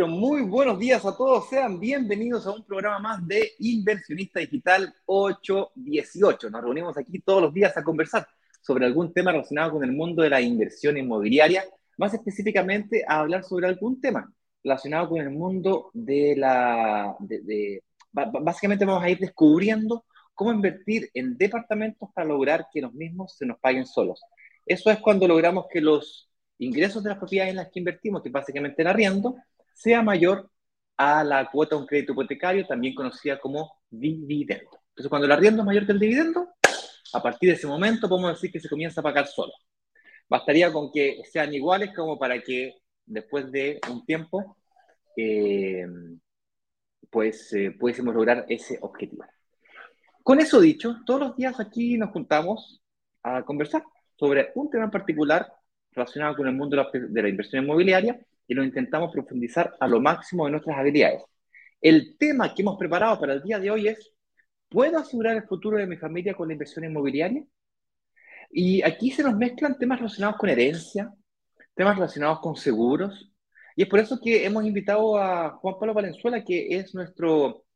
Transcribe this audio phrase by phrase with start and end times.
[0.00, 1.50] Pero muy buenos días a todos.
[1.50, 6.48] Sean bienvenidos a un programa más de Inversionista Digital 818.
[6.48, 8.26] Nos reunimos aquí todos los días a conversar
[8.62, 11.64] sobre algún tema relacionado con el mundo de la inversión inmobiliaria,
[11.98, 14.32] más específicamente a hablar sobre algún tema
[14.64, 17.14] relacionado con el mundo de la...
[18.40, 23.44] básicamente vamos a ir descubriendo cómo invertir en departamentos para lograr que los mismos se
[23.44, 24.22] nos paguen solos.
[24.64, 28.30] Eso es cuando logramos que los ingresos de las propiedades en las que invertimos, que
[28.30, 29.36] básicamente el arriendo,
[29.74, 30.50] sea mayor
[30.96, 34.80] a la cuota de un crédito hipotecario, también conocida como dividendo.
[34.90, 36.48] Entonces, cuando el arriendo es mayor que el dividendo,
[37.12, 39.52] a partir de ese momento podemos decir que se comienza a pagar solo.
[40.28, 42.74] Bastaría con que sean iguales como para que
[43.06, 44.56] después de un tiempo,
[45.16, 45.86] eh,
[47.10, 49.24] pues eh, pudiésemos lograr ese objetivo.
[50.22, 52.82] Con eso dicho, todos los días aquí nos juntamos
[53.22, 53.82] a conversar
[54.16, 55.50] sobre un tema en particular
[55.92, 60.44] relacionado con el mundo de la, inversión inmobiliaria y lo intentamos profundizar a lo máximo
[60.44, 61.22] de nuestras habilidades.
[61.80, 64.12] El tema que hemos preparado para el día de hoy es,
[64.68, 67.44] ¿puedo asegurar el futuro de mi familia con la inversión inmobiliaria?
[68.50, 71.14] Y aquí se nos mezclan temas relacionados con herencia,
[71.76, 73.32] temas relacionados con seguros,
[73.76, 77.66] y es por eso que hemos invitado a Juan Pablo Valenzuela, que es nuestro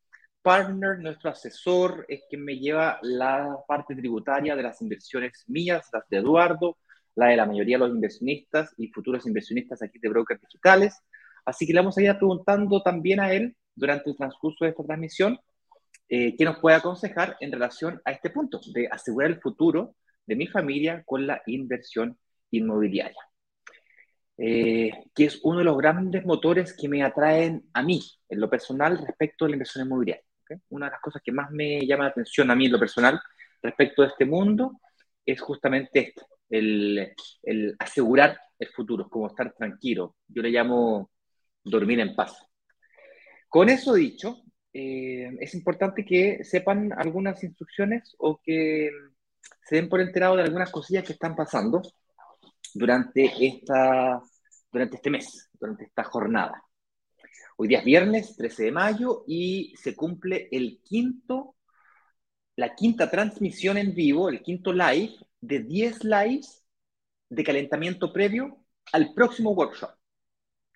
[0.43, 6.03] partner, nuestro asesor, es quien me lleva la parte tributaria de las inversiones mías, las
[6.09, 6.79] de Eduardo,
[7.15, 10.99] la de la mayoría de los inversionistas y futuros inversionistas aquí de brokers digitales.
[11.45, 14.85] Así que le vamos a ir preguntando también a él durante el transcurso de esta
[14.85, 15.39] transmisión
[16.09, 20.37] eh, qué nos puede aconsejar en relación a este punto de asegurar el futuro de
[20.37, 22.19] mi familia con la inversión
[22.51, 23.21] inmobiliaria,
[24.37, 28.51] eh, que es uno de los grandes motores que me atraen a mí en lo
[28.51, 30.25] personal respecto a la inversión inmobiliaria.
[30.69, 33.19] Una de las cosas que más me llama la atención a mí en lo personal
[33.63, 34.81] respecto a este mundo
[35.25, 40.17] es justamente esto, el, asegurar el futuro, como estar tranquilo.
[40.29, 41.11] Yo le llamo
[41.63, 42.37] dormir en paz.
[43.49, 44.43] Con eso dicho,
[44.73, 48.91] eh, es importante que sepan algunas instrucciones o que
[49.63, 51.83] se den por enterado de algunas cosillas que están pasando
[52.75, 54.21] durante, esta,
[54.73, 56.63] durante este mes, durante esta jornada.
[57.57, 61.55] Hoy día es viernes 13 de mayo y se cumple el quinto,
[62.57, 65.15] la quinta transmisión en vivo, el quinto live
[65.47, 66.65] de 10 lives
[67.29, 69.91] de calentamiento previo al próximo workshop.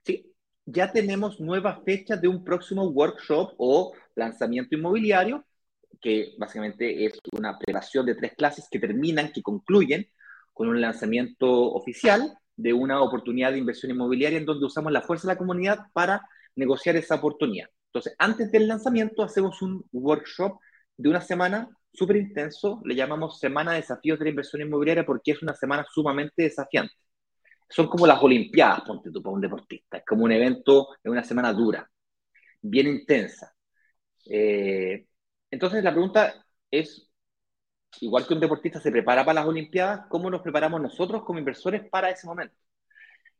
[0.04, 0.32] ¿Sí?
[0.66, 5.44] Ya tenemos nuevas fechas de un próximo workshop o lanzamiento inmobiliario,
[6.00, 10.06] que básicamente es una preparación de tres clases que terminan, que concluyen
[10.52, 15.28] con un lanzamiento oficial de una oportunidad de inversión inmobiliaria en donde usamos la fuerza
[15.28, 17.68] de la comunidad para negociar esa oportunidad.
[17.86, 20.58] Entonces, antes del lanzamiento hacemos un workshop
[20.96, 25.32] de una semana súper intenso, le llamamos Semana de Desafíos de la Inversión Inmobiliaria porque
[25.32, 26.94] es una semana sumamente desafiante.
[27.68, 29.98] Son como las Olimpiadas, ponte tú, para un deportista.
[29.98, 31.90] Es como un evento, es una semana dura,
[32.62, 33.54] bien intensa.
[34.26, 35.06] Eh,
[35.50, 37.10] entonces la pregunta es,
[38.00, 41.88] igual que un deportista se prepara para las Olimpiadas, ¿cómo nos preparamos nosotros como inversores
[41.90, 42.56] para ese momento?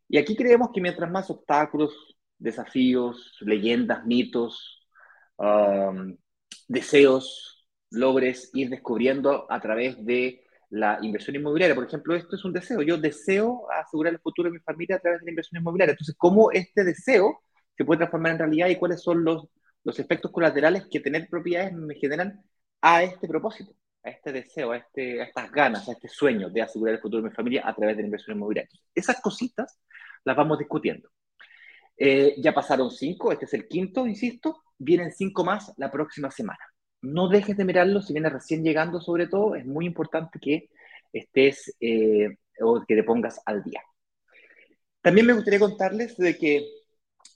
[0.08, 4.87] Y aquí creemos que mientras más obstáculos, desafíos, leyendas, mitos,
[5.37, 6.16] um,
[6.69, 7.57] deseos,
[7.91, 11.75] logres ir descubriendo a través de la inversión inmobiliaria.
[11.75, 12.82] Por ejemplo, esto es un deseo.
[12.82, 15.93] Yo deseo asegurar el futuro de mi familia a través de la inversión inmobiliaria.
[15.93, 17.41] Entonces, ¿cómo este deseo
[17.76, 19.49] se puede transformar en realidad y cuáles son los,
[19.84, 22.43] los efectos colaterales que tener propiedades me generan
[22.82, 23.72] a este propósito,
[24.03, 27.22] a este deseo, a, este, a estas ganas, a este sueño de asegurar el futuro
[27.22, 28.70] de mi familia a través de la inversión inmobiliaria?
[28.94, 29.78] esas cositas
[30.25, 31.09] las vamos discutiendo.
[31.97, 36.60] Eh, ya pasaron cinco, este es el quinto, insisto, vienen cinco más la próxima semana
[37.03, 40.70] no dejes de mirarlo si vienes recién llegando sobre todo, es muy importante que
[41.12, 43.82] estés eh, o que te pongas al día.
[45.00, 46.67] También me gustaría contarles de que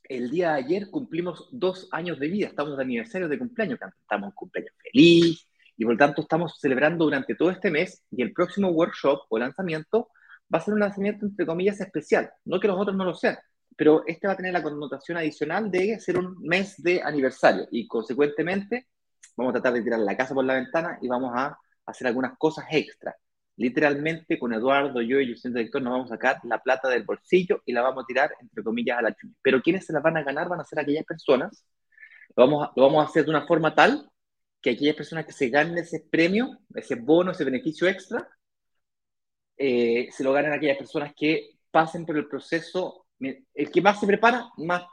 [0.05, 4.29] el día de ayer cumplimos dos años de vida, estamos de aniversario de cumpleaños, estamos
[4.29, 8.33] en cumpleaños feliz y por lo tanto estamos celebrando durante todo este mes y el
[8.33, 10.09] próximo workshop o lanzamiento
[10.53, 13.39] va a ser un lanzamiento entre comillas especial, no que los otros no lo sean,
[13.77, 17.87] pero este va a tener la connotación adicional de ser un mes de aniversario y
[17.87, 18.89] consecuentemente
[19.37, 22.37] vamos a tratar de tirar la casa por la ventana y vamos a hacer algunas
[22.39, 23.17] cosas extra.
[23.57, 27.05] Literalmente, con Eduardo, yo y el señor director nos vamos a sacar la plata del
[27.05, 29.35] bolsillo y la vamos a tirar, entre comillas, a la chumi.
[29.43, 31.65] Pero quienes se la van a ganar van a ser aquellas personas.
[32.37, 34.11] Lo vamos, a, lo vamos a hacer de una forma tal
[34.63, 38.29] que aquellas personas que se ganen ese premio, ese bono, ese beneficio extra,
[39.57, 43.07] eh, se lo ganen aquellas personas que pasen por el proceso.
[43.19, 44.85] El que más se prepara, más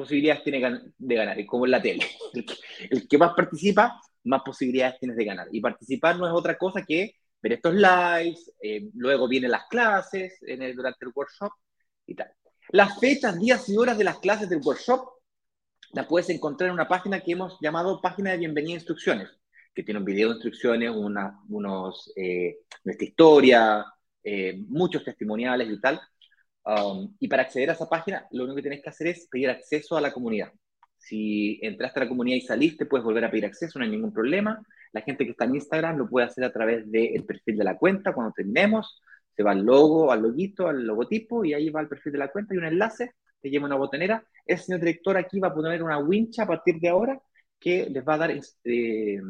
[0.00, 2.06] posibilidades tiene de ganar, y como en la tele.
[2.90, 5.48] El que, más participa, más posibilidades tienes de ganar.
[5.52, 10.38] Y participar no es otra cosa que ver estos lives, eh, luego vienen las clases
[10.42, 11.52] en el, durante el workshop
[12.06, 12.32] y tal.
[12.70, 15.06] Las fechas, días y horas de las clases del workshop
[15.92, 19.28] las puedes encontrar en una página que hemos llamado Página de Bienvenida e Instrucciones,
[19.74, 23.84] que tiene un video de instrucciones, una, unos, eh, nuestra historia,
[24.22, 26.00] eh, muchos testimoniales y tal.
[26.64, 29.50] Um, y para acceder a esa página, lo único que tienes que hacer es pedir
[29.50, 30.52] acceso a la comunidad.
[30.98, 34.12] Si entraste a la comunidad y saliste, puedes volver a pedir acceso, no hay ningún
[34.12, 34.62] problema.
[34.92, 37.78] La gente que está en Instagram lo puede hacer a través del perfil de la
[37.78, 38.12] cuenta.
[38.12, 39.00] Cuando terminemos,
[39.34, 42.28] se va al logo, al loguito, al logotipo, y ahí va el perfil de la
[42.28, 44.22] cuenta y un enlace, te lleva una botonera.
[44.44, 47.20] El señor director aquí va a poner una wincha a partir de ahora
[47.58, 49.20] que les va a dar, eh,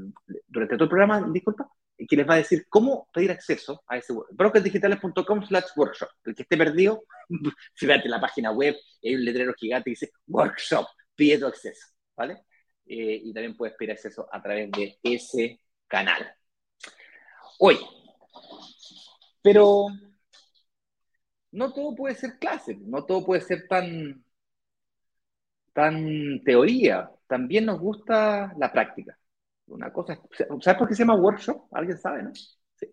[0.49, 1.69] durante todo el programa, disculpa,
[2.07, 6.09] que les va a decir cómo pedir acceso a ese brokersdigitales.com slash workshop.
[6.25, 7.05] El que esté perdido,
[7.75, 12.45] fíjate la página web, hay un letrero gigante que dice workshop, pide tu acceso, ¿vale?
[12.87, 16.35] Eh, y también puedes pedir acceso a través de ese canal.
[17.59, 17.81] Oye,
[19.43, 19.89] pero
[21.53, 24.25] no todo puede ser clase, no todo puede ser tan,
[25.73, 29.20] tan teoría, también nos gusta la práctica.
[29.71, 30.21] Una cosa,
[30.61, 31.69] ¿sabes por qué se llama workshop?
[31.73, 32.33] Alguien sabe, ¿no?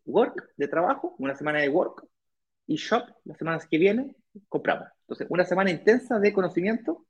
[0.06, 2.06] Work de trabajo, una semana de work,
[2.68, 4.16] y shop, las semanas que vienen,
[4.50, 4.88] compramos.
[5.02, 7.06] Entonces, una semana intensa de conocimiento,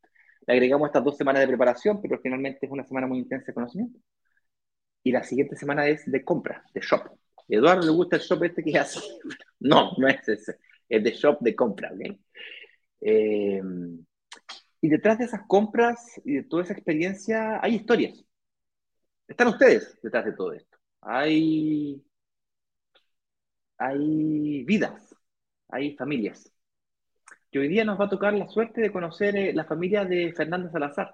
[0.46, 3.54] le agregamos estas dos semanas de preparación, pero finalmente es una semana muy intensa de
[3.54, 4.00] conocimiento.
[5.04, 7.18] Y la siguiente semana es de compra, de shop.
[7.48, 9.00] Eduardo le gusta el shop este que hace.
[9.60, 10.60] No, no es ese.
[10.88, 12.16] Es de shop de compra, ¿ok?
[13.02, 13.62] Eh,
[14.82, 18.24] y detrás de esas compras y de toda esa experiencia hay historias.
[19.28, 20.78] Están ustedes detrás de todo esto.
[21.02, 22.04] Hay,
[23.78, 25.16] hay vidas,
[25.70, 26.52] hay familias.
[27.52, 30.32] Y hoy día nos va a tocar la suerte de conocer eh, la familia de
[30.34, 31.14] Fernanda Salazar,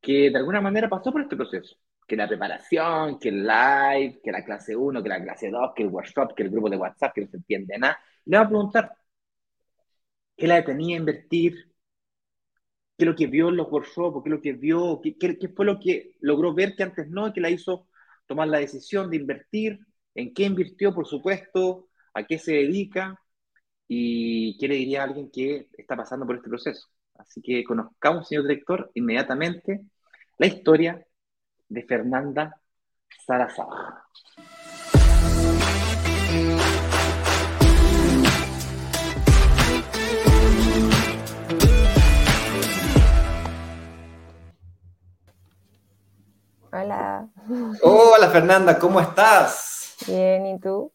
[0.00, 1.76] que de alguna manera pasó por este proceso.
[2.06, 5.82] Que la preparación, que el live, que la clase 1, que la clase 2, que
[5.84, 7.98] el workshop, que el grupo de WhatsApp, que no se entiende nada.
[8.26, 8.92] Le va a preguntar,
[10.36, 11.73] ¿qué la detenía a invertir?
[12.96, 15.48] Qué es lo que vio en los workshops, qué es lo que vio, qué, qué,
[15.48, 17.88] fue lo que logró ver que antes no, que la hizo
[18.26, 19.80] tomar la decisión de invertir,
[20.14, 23.20] en qué invirtió, por supuesto, a qué se dedica
[23.88, 26.88] y qué le diría a alguien que está pasando por este proceso.
[27.16, 29.82] Así que conozcamos, señor director, inmediatamente
[30.38, 31.06] la historia
[31.68, 32.60] de Fernanda
[33.26, 33.66] Salazar.
[46.76, 47.28] Hola.
[47.82, 49.94] Hola Fernanda, ¿cómo estás?
[50.08, 50.92] Bien, ¿y tú?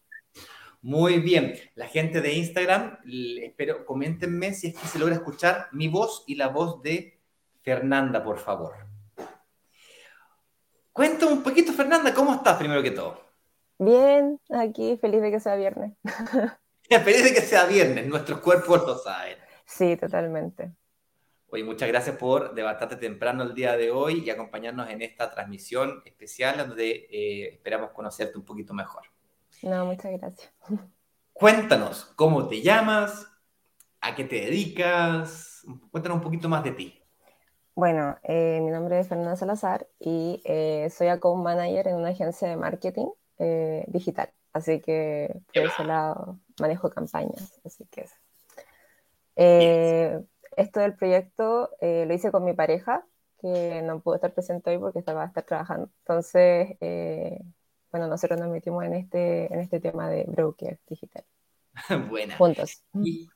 [0.82, 1.54] Muy bien.
[1.74, 2.98] La gente de Instagram,
[3.40, 7.18] espero, coméntenme si es que se logra escuchar mi voz y la voz de
[7.62, 8.74] Fernanda, por favor.
[10.92, 13.18] Cuéntame un poquito, Fernanda, ¿cómo estás primero que todo?
[13.78, 15.96] Bien, aquí feliz de que sea viernes.
[16.90, 19.38] feliz de que sea viernes, nuestros cuerpos lo saben.
[19.64, 20.74] Sí, totalmente.
[21.52, 26.00] Oye, muchas gracias por levantarte temprano el día de hoy y acompañarnos en esta transmisión
[26.04, 29.02] especial donde eh, esperamos conocerte un poquito mejor.
[29.62, 30.52] No, muchas gracias.
[31.32, 33.26] Cuéntanos, ¿cómo te llamas?
[34.00, 35.66] ¿A qué te dedicas?
[35.90, 37.02] Cuéntanos un poquito más de ti.
[37.74, 42.48] Bueno, eh, mi nombre es Fernanda Salazar y eh, soy account manager en una agencia
[42.48, 43.08] de marketing
[43.88, 44.30] digital.
[44.52, 47.58] Así que por ese lado manejo campañas.
[47.64, 48.06] Así que
[50.60, 53.04] esto del proyecto eh, lo hice con mi pareja,
[53.40, 55.90] que no pudo estar presente hoy porque estaba a estar trabajando.
[56.00, 57.40] Entonces, eh,
[57.90, 61.24] bueno, nosotros nos metimos en este, en este tema de broker digital.
[62.08, 62.36] Buena.
[62.36, 62.84] Juntos.
[62.94, 63.28] Y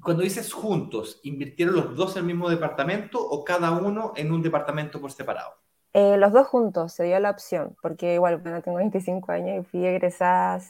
[0.00, 4.42] cuando dices juntos, ¿invirtieron los dos en el mismo departamento o cada uno en un
[4.42, 5.52] departamento por separado?
[5.96, 9.70] Eh, los dos juntos, se dio la opción, porque igual, bueno, tengo 25 años y
[9.70, 10.60] fui egresada,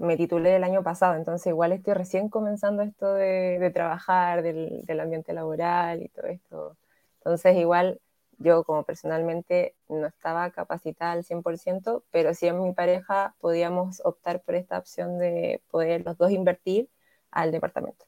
[0.00, 5.00] me titulé el año pasado, entonces igual estoy recién comenzando esto de, trabajar, del, del,
[5.00, 6.76] ambiente laboral y todo esto.
[7.18, 8.00] Entonces igual
[8.38, 14.40] yo como personalmente no estaba capacitada al 100%, pero sí en mi pareja podíamos optar
[14.40, 16.88] por esta opción de poder los dos invertir
[17.30, 18.06] al departamento.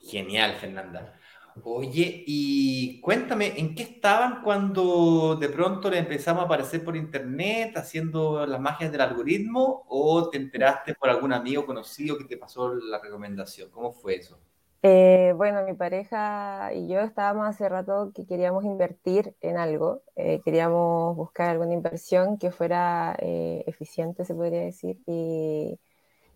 [0.00, 1.19] Genial, Fernanda.
[1.64, 7.76] Oye, y cuéntame, ¿en qué estaban cuando de pronto le empezamos a aparecer por internet
[7.76, 12.74] haciendo las magias del algoritmo o te enteraste por algún amigo conocido que te pasó
[12.74, 13.70] la recomendación?
[13.70, 14.40] ¿Cómo fue eso?
[14.82, 20.40] Eh, bueno, mi pareja y yo estábamos hace rato que queríamos invertir en algo, eh,
[20.42, 25.78] queríamos buscar alguna inversión que fuera eh, eficiente, se podría decir, y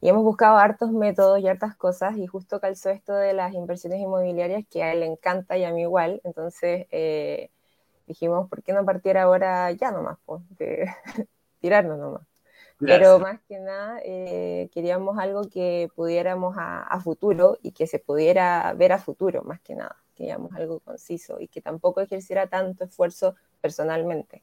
[0.04, 4.00] y hemos buscado hartos métodos y hartas cosas y justo calzó esto de las inversiones
[4.00, 6.20] inmobiliarias que a él le encanta y a mí igual.
[6.24, 7.48] Entonces eh,
[8.06, 10.18] dijimos, ¿por qué no partir ahora ya nomás?
[10.26, 10.90] Pues, de
[11.58, 12.22] tirarnos nomás.
[12.78, 18.74] Pero más que nada eh, queríamos algo que pudiéramos a, futuro y que se pudiera
[18.74, 19.96] ver a futuro, más que nada.
[20.14, 24.42] Queríamos algo conciso y que tampoco ejerciera tanto esfuerzo personalmente.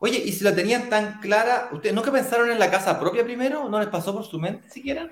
[0.00, 3.68] Oye, y si lo tenían tan clara, ¿ustedes nunca pensaron en la casa propia primero?
[3.68, 5.10] ¿No les pasó por su mente siquiera?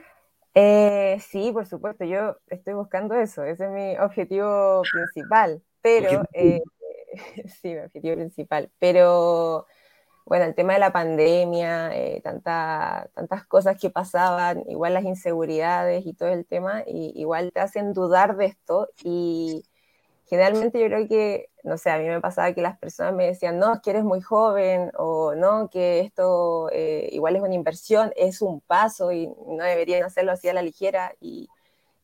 [0.55, 6.61] Eh, sí, por supuesto, yo estoy buscando eso, ese es mi objetivo principal, pero, eh,
[7.61, 9.67] sí, mi objetivo principal, pero
[10.27, 16.15] bueno, el tema de la pandemia, eh, tantas cosas que pasaban, igual las inseguridades y
[16.15, 18.89] todo el tema, y, igual te hacen dudar de esto.
[19.05, 19.63] Y
[20.29, 23.59] generalmente yo creo que, no sé, a mí me pasaba que las personas me decían,
[23.59, 28.41] no, que eres muy joven, o no, que esto eh, igual es una inversión, es
[28.41, 31.15] un paso y no deberían hacerlo así a la ligera.
[31.21, 31.49] Y,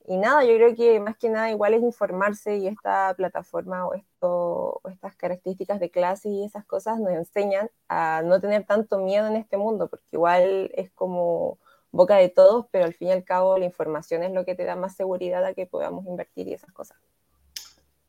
[0.06, 3.94] y nada, yo creo que más que nada igual es informarse y esta plataforma o,
[3.94, 8.98] esto, o estas características de clase y esas cosas nos enseñan a no tener tanto
[8.98, 11.58] miedo en este mundo, porque igual es como
[11.92, 14.64] boca de todos, pero al fin y al cabo la información es lo que te
[14.64, 16.98] da más seguridad a que podamos invertir y esas cosas.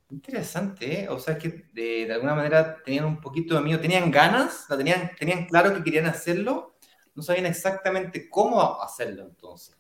[0.10, 1.10] Interesante, ¿eh?
[1.10, 5.12] o sea que de, alguna manera tenían un poquito de miedo, tenían ganas, ¿La tenían,
[5.18, 6.76] tenían claro que querían hacerlo,
[7.16, 9.76] no sabían exactamente cómo hacerlo entonces.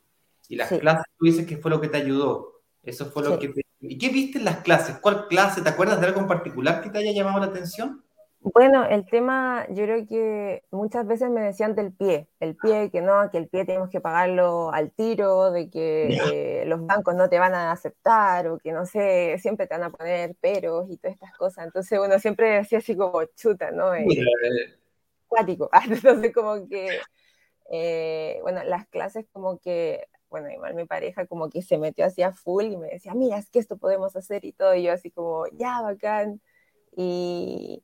[0.50, 2.62] Y las clases, tú dices que fue lo que te ayudó.
[2.82, 4.98] Eso fue lo que ¿Y qué viste en las clases?
[5.00, 5.62] ¿Cuál clase?
[5.62, 8.02] ¿Te acuerdas de algo en particular que te haya llamado la atención?
[8.43, 13.01] Bueno, el tema, yo creo que muchas veces me decían del pie, el pie, que
[13.01, 17.29] no, que el pie tenemos que pagarlo al tiro, de que eh, los bancos no
[17.29, 20.97] te van a aceptar o que no sé, siempre te van a poner peros y
[20.97, 21.65] todas estas cosas.
[21.65, 23.95] Entonces uno siempre decía así como chuta, ¿no?
[23.95, 24.05] Eh,
[25.27, 25.69] cuático.
[25.89, 27.00] Entonces como que,
[27.71, 32.33] eh, bueno, las clases como que bueno, igual mi pareja como que se metió hacia
[32.33, 35.12] full y me decía, mira, es que esto podemos hacer y todo, y yo así
[35.12, 36.41] como, ya, bacán.
[36.97, 37.83] Y,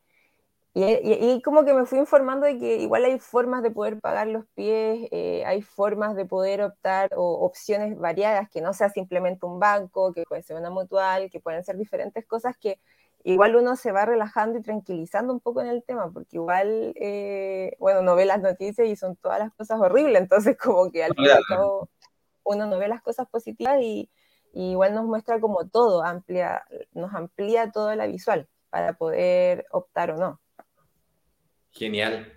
[0.74, 4.46] y, como que me fui informando de que igual hay formas de poder pagar los
[4.56, 9.60] pies, eh, hay formas de poder optar o opciones variadas, que no sea simplemente un
[9.60, 12.80] banco, que puede ser una mutual, que pueden ser diferentes cosas que
[13.24, 17.76] igual uno se va relajando y tranquilizando un poco en el tema, porque igual, eh,
[17.80, 21.16] bueno, no ve las noticias y son todas las cosas horribles, entonces como que al
[21.16, 21.90] fin y al cabo
[22.44, 24.10] uno no ve las cosas positivas y,
[24.54, 30.18] igual nos muestra como todo, amplia, nos amplía toda la visual para poder optar o
[30.18, 30.40] no.
[31.72, 32.34] Genial.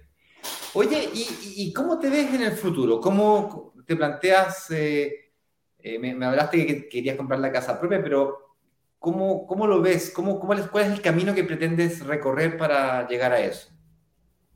[0.75, 3.01] Oye, ¿y, cómo te ves en el futuro?
[3.01, 4.71] ¿Cómo te planteas?
[4.71, 5.33] Eh,
[5.79, 8.57] eh, me, hablaste que querías comprar la casa propia, pero
[8.99, 10.11] ¿cómo, cómo lo ves?
[10.11, 13.69] ¿Cómo, ¿Cuál es el camino que pretendes recorrer para llegar a eso?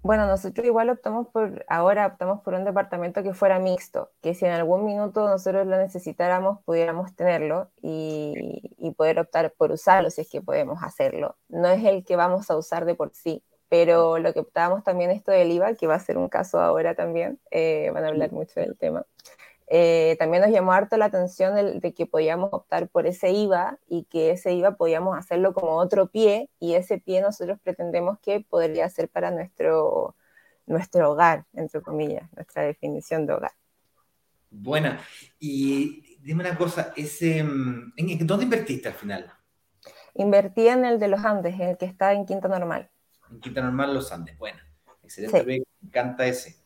[0.06, 4.44] Bueno, nosotros igual optamos por, ahora optamos por un departamento que fuera mixto, que si
[4.44, 10.20] en algún minuto nosotros lo necesitáramos, pudiéramos tenerlo y, y, poder optar por usarlo si
[10.20, 11.36] es que podemos hacerlo.
[11.48, 15.10] No es el que vamos a usar de por sí, pero lo que optábamos también
[15.10, 18.32] esto del IVA, que va a ser un caso ahora también, eh, van a hablar
[18.32, 19.04] mucho del tema.
[19.68, 24.04] Eh, también nos llamó harto la atención de, que podíamos optar por ese IVA y
[24.04, 28.88] que ese IVA podíamos hacerlo como otro pie y ese pie nosotros pretendemos que podría
[28.88, 30.14] ser para nuestro,
[30.66, 33.52] nuestro hogar, entre comillas, nuestra definición de hogar.
[34.50, 35.00] Buena.
[35.40, 39.32] Y dime una cosa, ese, mm, ¿en dónde invertiste al final?
[40.14, 42.88] Invertí en el de los Andes, en el que está en Quinta Normal.
[43.30, 44.58] En Quinta Normal Los Andes, bueno.
[45.02, 46.56] Excelente, me encanta ese.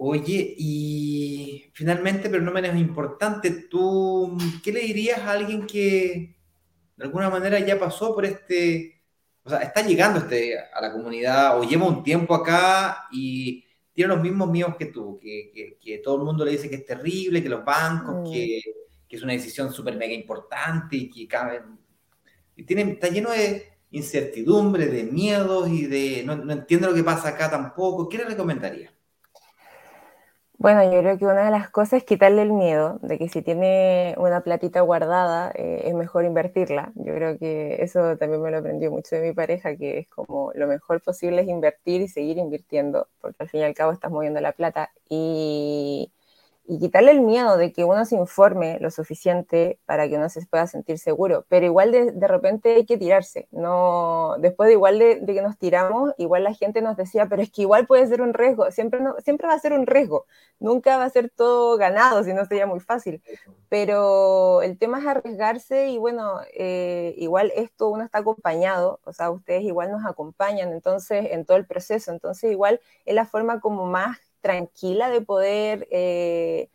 [0.00, 6.36] Oye, y finalmente, pero no menos importante, ¿tú qué le dirías a alguien que
[6.96, 9.02] de alguna manera ya pasó por este,
[9.42, 14.14] o sea, está llegando este, a la comunidad o lleva un tiempo acá y tiene
[14.14, 17.42] los mismos miedos que tú, que, que, todo el mundo le dice que es terrible,
[17.42, 18.32] que los bancos, mm.
[18.32, 18.60] que,
[19.08, 21.62] que, es una decisión súper mega importante y que cabe,
[22.54, 27.30] y tiene, está lleno de incertidumbre, de miedos y de no, entiendo lo que pasa
[27.30, 28.08] acá tampoco.
[28.08, 28.92] ¿Qué le recomendaría?
[30.60, 33.42] Bueno, yo creo que una de las cosas es quitarle el miedo de que si
[33.42, 36.90] tiene una platita guardada eh, es mejor invertirla.
[36.96, 40.50] Yo creo que eso también me lo aprendió mucho de mi pareja, que es como
[40.56, 44.10] lo mejor posible es invertir y seguir invirtiendo, porque al fin y al cabo estás
[44.10, 44.90] moviendo la plata.
[45.08, 46.12] Y
[46.70, 50.44] y quitarle el miedo de que uno se informe lo suficiente para que uno se
[50.46, 51.46] pueda sentir seguro.
[51.48, 53.48] Pero igual de, de repente hay que tirarse.
[53.52, 57.50] No, después de igual de, que nos tiramos, igual la gente nos decía, pero es
[57.50, 58.70] que igual puede ser un riesgo.
[58.70, 60.26] Siempre, no, siempre va a ser un riesgo.
[60.60, 63.22] Nunca va a ser todo ganado, si no sería muy fácil.
[63.70, 69.30] Pero el tema es arriesgarse y bueno, eh, igual esto uno está acompañado, o sea,
[69.30, 72.12] ustedes igual nos acompañan entonces en todo el proceso.
[72.12, 76.70] Entonces igual es la forma como más tranquila de poder eh,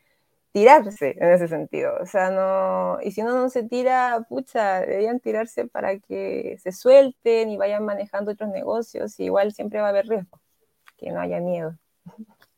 [0.52, 1.94] tirarse en ese sentido.
[2.00, 6.72] O sea, no, y si uno no se tira, pucha, deberían tirarse para que se
[6.72, 10.40] suelten y vayan manejando otros negocios, y igual siempre va a haber riesgo,
[10.98, 11.76] que no haya miedo.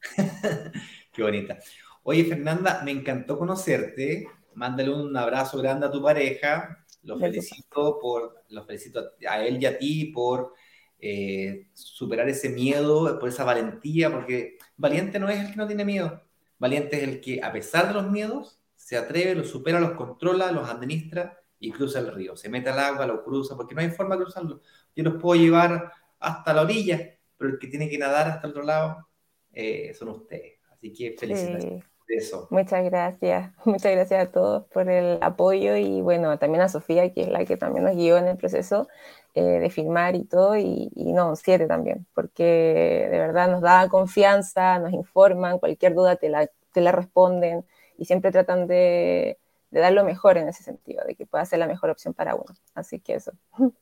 [1.14, 1.58] Qué bonita.
[2.04, 4.28] Oye, Fernanda, me encantó conocerte.
[4.54, 6.86] Mándale un abrazo grande a tu pareja.
[7.04, 10.54] Los felicito por, los felicito a él y a ti por
[11.00, 15.86] eh, superar ese miedo, por esa valentía, porque valiente no es el que no tiene
[15.86, 16.24] miedo.
[16.58, 20.52] Valiente es el que, a pesar de los miedos, se atreve, los supera, los controla,
[20.52, 22.36] los administra y cruza el río.
[22.36, 24.62] Se mete al agua, lo cruza, porque no hay forma de cruzarlo.
[24.96, 28.52] Yo los puedo llevar hasta la orilla, pero el que tiene que nadar hasta el
[28.52, 29.08] otro lado
[29.52, 30.60] eh, son ustedes.
[30.72, 31.84] Así que felicidades.
[32.08, 32.48] Eso.
[32.52, 37.22] Muchas gracias, muchas gracias a todos por el apoyo y bueno, también a Sofía, que
[37.22, 38.88] es la que también nos guió en el proceso
[39.34, 44.80] eh, de filmar y todo, y, no, siete también, porque de verdad nos da confianza,
[44.80, 47.66] nos informan, cualquier duda te la, te la responden
[47.98, 49.40] y siempre tratan de,
[49.72, 52.36] de dar lo mejor en ese sentido, de que pueda ser la mejor opción para
[52.36, 52.56] uno.
[52.76, 53.34] Así que eso.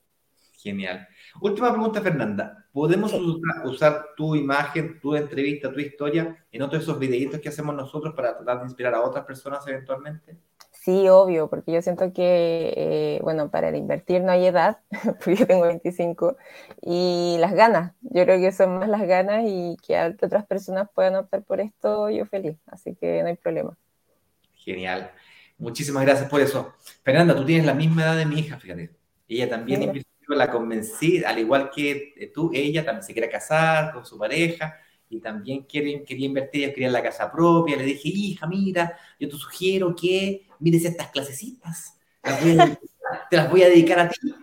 [0.63, 1.07] Genial.
[1.41, 2.65] Última pregunta, Fernanda.
[2.71, 3.13] ¿Podemos
[3.65, 8.13] usar, tu imagen, tu entrevista, tu historia en otros de esos videitos que hacemos nosotros
[8.15, 10.37] para tratar de inspirar a otras personas eventualmente?
[10.71, 14.79] Sí, obvio, porque yo siento que, eh, bueno, para invertir no hay edad,
[15.19, 16.35] porque yo tengo 25,
[16.81, 17.93] y las ganas.
[18.01, 22.09] Yo creo que son más las ganas y que otras personas puedan optar por esto,
[22.09, 22.57] yo feliz.
[22.65, 23.77] Así que no hay problema.
[24.55, 25.11] Genial.
[25.57, 26.73] Muchísimas gracias por eso.
[27.03, 28.89] Fernanda, tú tienes la misma edad de mi hija, fíjate.
[29.27, 33.93] Ella también invirtió la convencí, al igual que eh, tú, ella también se quiere casar
[33.93, 34.75] con su pareja
[35.09, 37.75] y también quiere, quería invertir, ella quería la casa propia.
[37.77, 41.99] Le dije, hija, mira, yo te sugiero que mires estas clasecitas,
[43.29, 44.33] te las voy a dedicar a ti.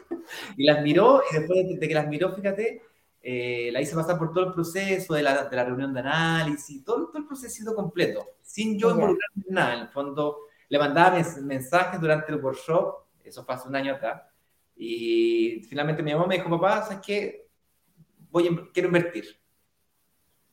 [0.56, 2.82] y las miró, y después de, que las miró, fíjate,
[3.20, 6.84] eh, la hice pasar por todo el proceso de la, de la reunión de análisis,
[6.84, 9.74] todo, todo el proceso completo, sin yo involucrarme en nada.
[9.74, 10.38] En el fondo,
[10.68, 14.22] le mandaba mensajes durante el workshop, eso fue hace un año atrás,
[14.76, 17.48] y finalmente mi mamá me dijo, papá, ¿sabes qué?
[18.30, 19.24] Voy quiero invertir.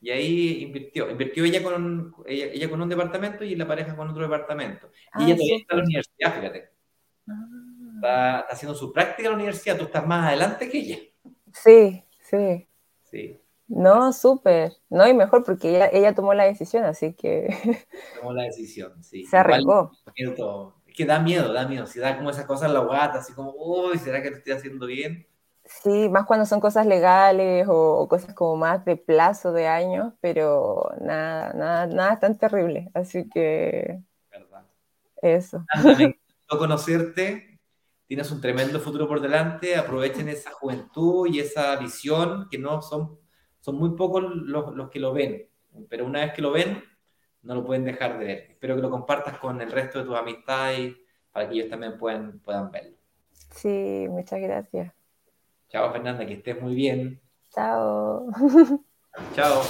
[0.00, 1.10] Y ahí invirtió.
[1.10, 4.88] Invirtió ella con, un, ella, con un departamento y la pareja con otro departamento.
[5.18, 6.70] y ah, ella todavía está en la universidad, fíjate.
[7.28, 7.46] Ah.
[7.94, 9.78] Está, haciendo su práctica en la universidad.
[9.78, 10.98] Tú estás más adelante que ella.
[11.52, 12.68] Sí, sí.
[13.04, 13.38] Sí.
[13.68, 14.72] No, súper.
[14.90, 17.56] No, y mejor porque ella, ella tomó la decisión, así que.
[18.18, 19.24] Tomó la decisión, sí.
[19.30, 19.92] Se arriesgó
[20.92, 21.86] que da miedo, da miedo.
[21.86, 24.52] Si da como esas cosas en la guata, así como, uy, ¿será que lo estoy
[24.52, 25.26] haciendo bien?
[25.64, 30.90] Sí, más cuando son cosas legales o, cosas como más de plazo de años, pero
[31.00, 32.90] nada, nada, nada tan terrible.
[32.94, 34.00] Así que.
[34.30, 34.64] ¿verdad?
[35.20, 35.64] Eso.
[36.50, 37.58] No conocerte,
[38.06, 43.18] tienes un tremendo futuro por delante, aprovechen esa juventud y esa visión que no son,
[43.60, 45.48] son muy pocos los, los que lo ven,
[45.88, 46.84] pero una vez que lo ven,
[47.42, 48.46] no lo pueden dejar de ver.
[48.50, 50.94] Espero que lo compartas con el resto de tus amistades
[51.32, 52.96] para que ellos también puedan, puedan verlo.
[53.50, 54.92] Sí, muchas gracias.
[55.68, 57.20] Chao, Fernanda, que estés muy bien.
[57.50, 58.28] Chao.
[59.34, 59.62] Chao.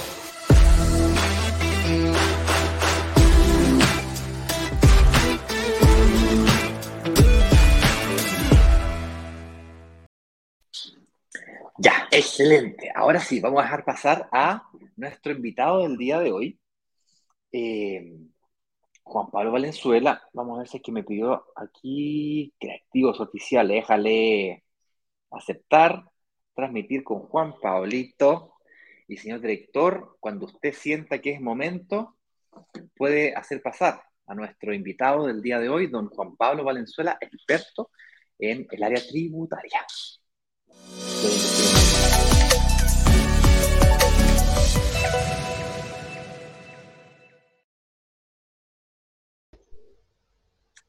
[11.79, 12.91] Ya, excelente.
[12.93, 16.59] Ahora sí, vamos a dejar pasar a nuestro invitado del día de hoy,
[17.53, 18.17] eh,
[19.03, 24.63] Juan Pablo Valenzuela, vamos a ver si es que me pidió aquí creativos oficiales, déjale
[25.31, 26.03] aceptar,
[26.55, 28.55] transmitir con Juan Pablito
[29.07, 32.15] y señor director, cuando usted sienta que es momento,
[32.95, 37.91] puede hacer pasar a nuestro invitado del día de hoy, don Juan Pablo Valenzuela, experto
[38.39, 39.85] en el área tributaria.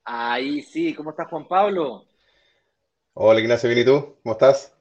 [0.05, 2.07] Ahí sí, ¿cómo estás Juan Pablo?
[3.15, 4.77] Hola Ignacio, bien y tú, ¿cómo estás?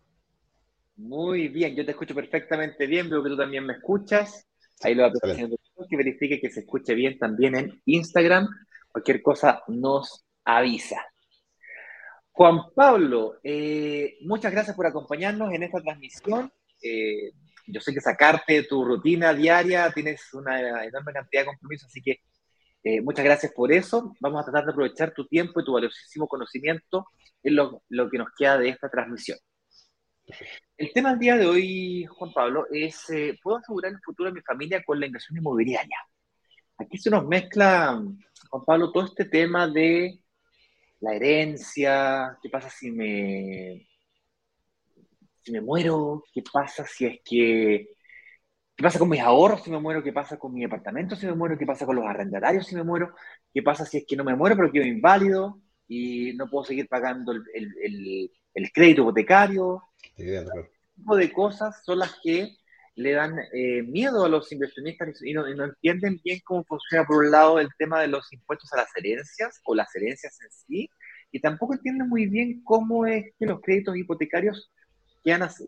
[0.98, 4.46] Muy bien, yo te escucho perfectamente bien, veo que tú también me escuchas.
[4.82, 8.48] Ahí lo voy a que verifique que se escuche bien también en Instagram.
[8.92, 11.02] Cualquier cosa nos avisa.
[12.34, 16.52] Juan Pablo, eh, muchas gracias por acompañarnos en esta transmisión.
[16.82, 17.32] Eh,
[17.68, 22.20] yo sé que sacarte tu rutina diaria tienes una enorme cantidad de compromisos, así que
[22.84, 24.14] eh, muchas gracias por eso.
[24.20, 27.08] Vamos a tratar de aprovechar tu tiempo y tu valiosísimo conocimiento
[27.42, 29.38] en lo, que nos queda de esta transmisión.
[30.78, 34.36] El tema del día de hoy, Juan Pablo, es, eh, ¿puedo asegurar el futuro de
[34.36, 35.98] mi familia con la inversión inmobiliaria?
[36.78, 38.02] Aquí se nos mezcla,
[38.50, 40.20] Juan Pablo, todo este tema de
[41.00, 43.88] la herencia, qué pasa si me,
[45.42, 47.90] si me muero, qué pasa si es que
[48.76, 50.02] ¿Qué pasa con mis ahorros si me muero?
[50.02, 51.58] ¿Qué pasa con mi apartamento si me muero?
[51.58, 53.14] ¿Qué pasa con los arrendatarios si me muero?
[53.54, 56.88] ¿Qué pasa si es que no me muero pero quedo inválido y no puedo seguir
[56.88, 59.84] pagando el, crédito hipotecario?
[60.18, 60.46] Ese
[60.96, 62.58] tipo de cosas son las que
[62.96, 67.32] le dan eh, miedo a los inversionistas y no, entienden bien cómo funciona, por un
[67.32, 70.90] lado, el tema de los impuestos a las herencias o las herencias en sí,
[71.32, 74.72] y tampoco entienden muy bien cómo es que los créditos hipotecarios,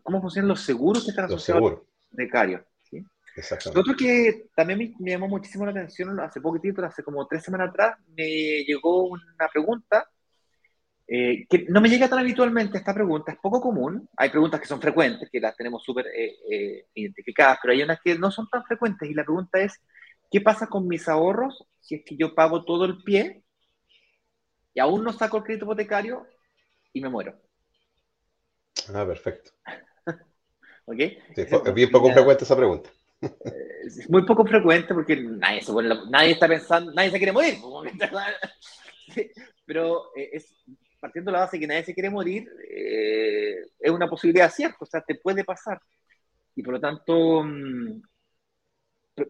[0.04, 2.62] cómo funcionan los seguros que están asociados a los hipotecarios.
[3.74, 7.28] Lo otro que también me, me, llamó muchísimo la atención, hace poco tiempo, hace como
[7.28, 10.10] tres semanas atrás, me llegó una pregunta
[11.08, 14.10] eh, que no me llega tan habitualmente esta pregunta, es poco común.
[14.17, 18.00] Hay preguntas que son frecuentes, que las tenemos súper eh, eh, identificadas, pero hay unas
[18.02, 19.10] que no son tan frecuentes.
[19.10, 19.80] Y la pregunta es,
[20.32, 23.43] ¿qué pasa con mis ahorros si es que yo pago todo el pie
[24.74, 26.26] y aún no saco el crédito hipotecario
[26.91, 27.39] y me muero?
[28.93, 29.52] Ah, perfecto.
[30.86, 31.00] ¿Ok?
[31.00, 32.89] es bien poco frecuente esa pregunta.
[33.86, 35.62] Es muy poco frecuente porque nadie,
[36.10, 37.56] nadie está pensando, nadie se quiere morir.
[39.66, 40.54] Pero es
[41.06, 44.86] partiendo de la base que nadie se quiere morir, eh, es una posibilidad cierta, o
[44.88, 45.80] sea, te puede pasar.
[46.56, 48.02] Y por lo tanto, mm,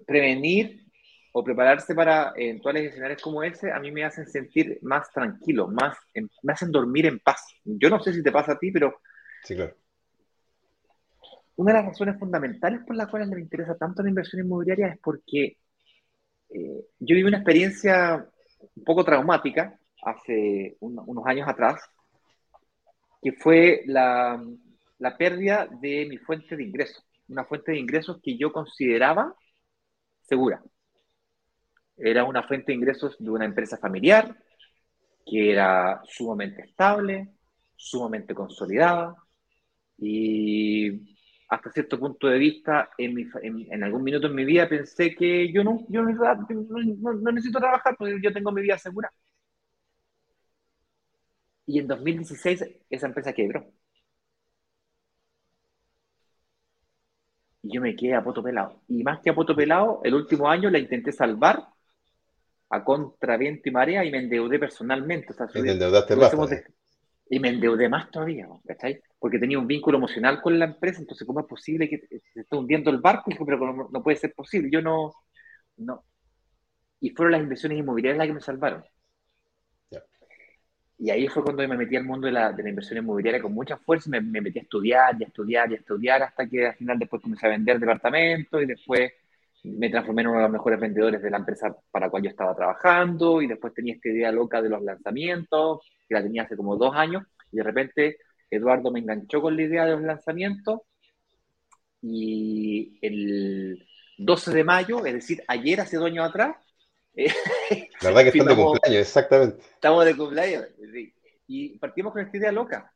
[0.06, 0.86] prevenir
[1.34, 5.98] o prepararse para eventuales escenarios como ese, a mí me hacen sentir más tranquilo, más,
[6.44, 7.46] me hacen dormir en paz.
[7.66, 9.02] Yo no sé si te pasa a ti, pero...
[9.44, 9.76] Sí, claro.
[11.58, 15.00] Una de las razones fundamentales por las cuales me interesa tanto la inversión inmobiliaria es
[15.00, 15.58] porque
[16.50, 18.28] eh, yo viví una experiencia
[18.76, 21.82] un poco traumática hace unos años atrás,
[23.22, 24.44] que fue la,
[25.00, 29.36] la pérdida de mi fuente de ingresos, una fuente de ingresos que yo consideraba
[30.22, 30.62] segura.
[31.98, 34.38] Era una fuente de ingresos de una empresa familiar
[35.26, 37.30] que era sumamente estable,
[37.76, 39.16] sumamente consolidada
[39.98, 41.15] y
[41.56, 45.64] hasta cierto punto de vista, en, en, algún minuto en mi vida pensé que yo
[45.64, 49.12] no, yo no, no necesito trabajar porque yo tengo mi vida segura.
[51.66, 53.66] Y en 2016 esa empresa quebró.
[57.64, 58.82] Y yo me quedé a poto pelado.
[58.88, 61.64] Y más que a poto pelado, el último año la intenté salvar
[62.70, 65.34] a contraviento y marea y me endeudé personalmente.
[65.54, 66.36] y me endeudaste más.
[67.30, 69.02] y me endeudé más todavía, ¿cachai?
[69.26, 71.98] Porque tenía un vínculo emocional con la empresa, entonces, ¿cómo es posible que
[72.32, 73.32] se esté hundiendo el barco?
[73.44, 74.70] pero no, puede ser posible.
[74.72, 75.16] Yo no,
[75.78, 76.04] no.
[77.00, 78.84] Y fueron las inversiones inmobiliarias las que me salvaron.
[81.00, 83.52] Y ahí fue cuando me metí al mundo de la, de la inversión inmobiliaria con
[83.52, 86.68] mucha fuerza, me, me, metí a estudiar y a estudiar y a estudiar hasta que
[86.68, 89.12] al final después comencé a vender departamentos y después
[89.64, 92.30] me transformé en uno de los mejores vendedores de la empresa para la cual yo
[92.30, 96.56] estaba trabajando y después tenía esta idea loca de los lanzamientos, que la tenía hace
[96.56, 98.18] como dos años y de repente
[98.50, 100.82] Eduardo me enganchó con la idea de los lanzamientos
[102.02, 106.56] y el 12 de mayo, es decir, ayer, hace dos años atrás,
[107.16, 109.62] la verdad que están de cumpleaños, exactamente.
[109.62, 110.66] Estamos de cumpleaños.
[111.48, 112.92] Y partimos con esta idea loca.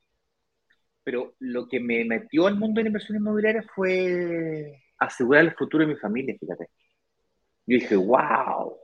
[1.03, 5.85] Pero lo que me metió al mundo de la inversión inmobiliaria fue asegurar el futuro
[5.85, 6.69] de mi familia, fíjate.
[7.65, 8.77] Yo dije, wow.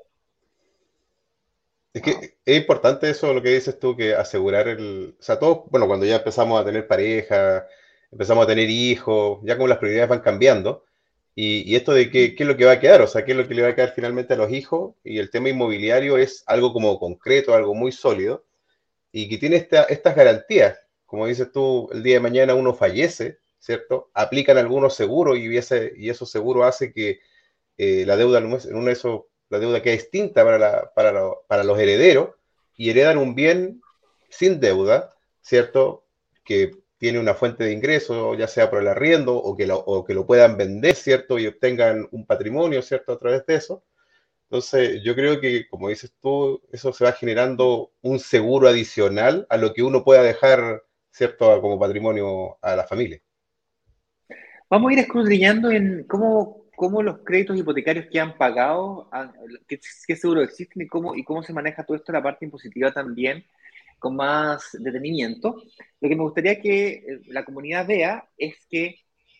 [1.95, 5.15] Es que es importante eso, lo que dices tú, que asegurar el...
[5.17, 7.67] O sea, todos, bueno, cuando ya empezamos a tener pareja,
[8.11, 10.83] empezamos a tener hijos, ya como las prioridades van cambiando,
[11.35, 13.37] y, esto de qué, qué, es lo que va a quedar, o sea, qué es
[13.37, 16.43] lo que le va a quedar finalmente a los hijos, y el tema inmobiliario es
[16.47, 18.45] algo como concreto, algo muy sólido,
[19.13, 20.77] y que tiene estas garantías.
[21.05, 24.11] Como dices tú, el día de mañana uno fallece, ¿cierto?
[24.13, 27.19] Aplican algunos seguros y, ese, y esos seguros hace que
[27.77, 32.29] eh, la deuda, en un eso, la deuda quede distinta para, para, para los herederos
[32.75, 33.81] y heredan un bien
[34.29, 36.05] sin deuda, ¿cierto?
[36.43, 40.13] Que tiene una fuente de ingreso, ya sea por el arriendo o que, lo, que
[40.13, 41.37] lo puedan vender, ¿cierto?
[41.37, 43.13] Y obtengan un patrimonio, ¿cierto?
[43.13, 43.83] A través de eso.
[44.49, 49.57] Entonces, yo creo que, como dices tú, eso se va generando un seguro adicional a
[49.57, 51.59] lo que uno pueda dejar, ¿cierto?
[51.61, 53.21] Como patrimonio a la familia.
[54.69, 59.09] Vamos a ir escudriñando en cómo, cómo los créditos hipotecarios que han pagado,
[59.67, 62.91] qué, qué seguro existen y cómo, y cómo se maneja todo esto, la parte impositiva
[62.91, 63.45] también
[63.99, 65.61] con más detenimiento.
[65.99, 68.95] Lo que me gustaría que eh, la comunidad vea es que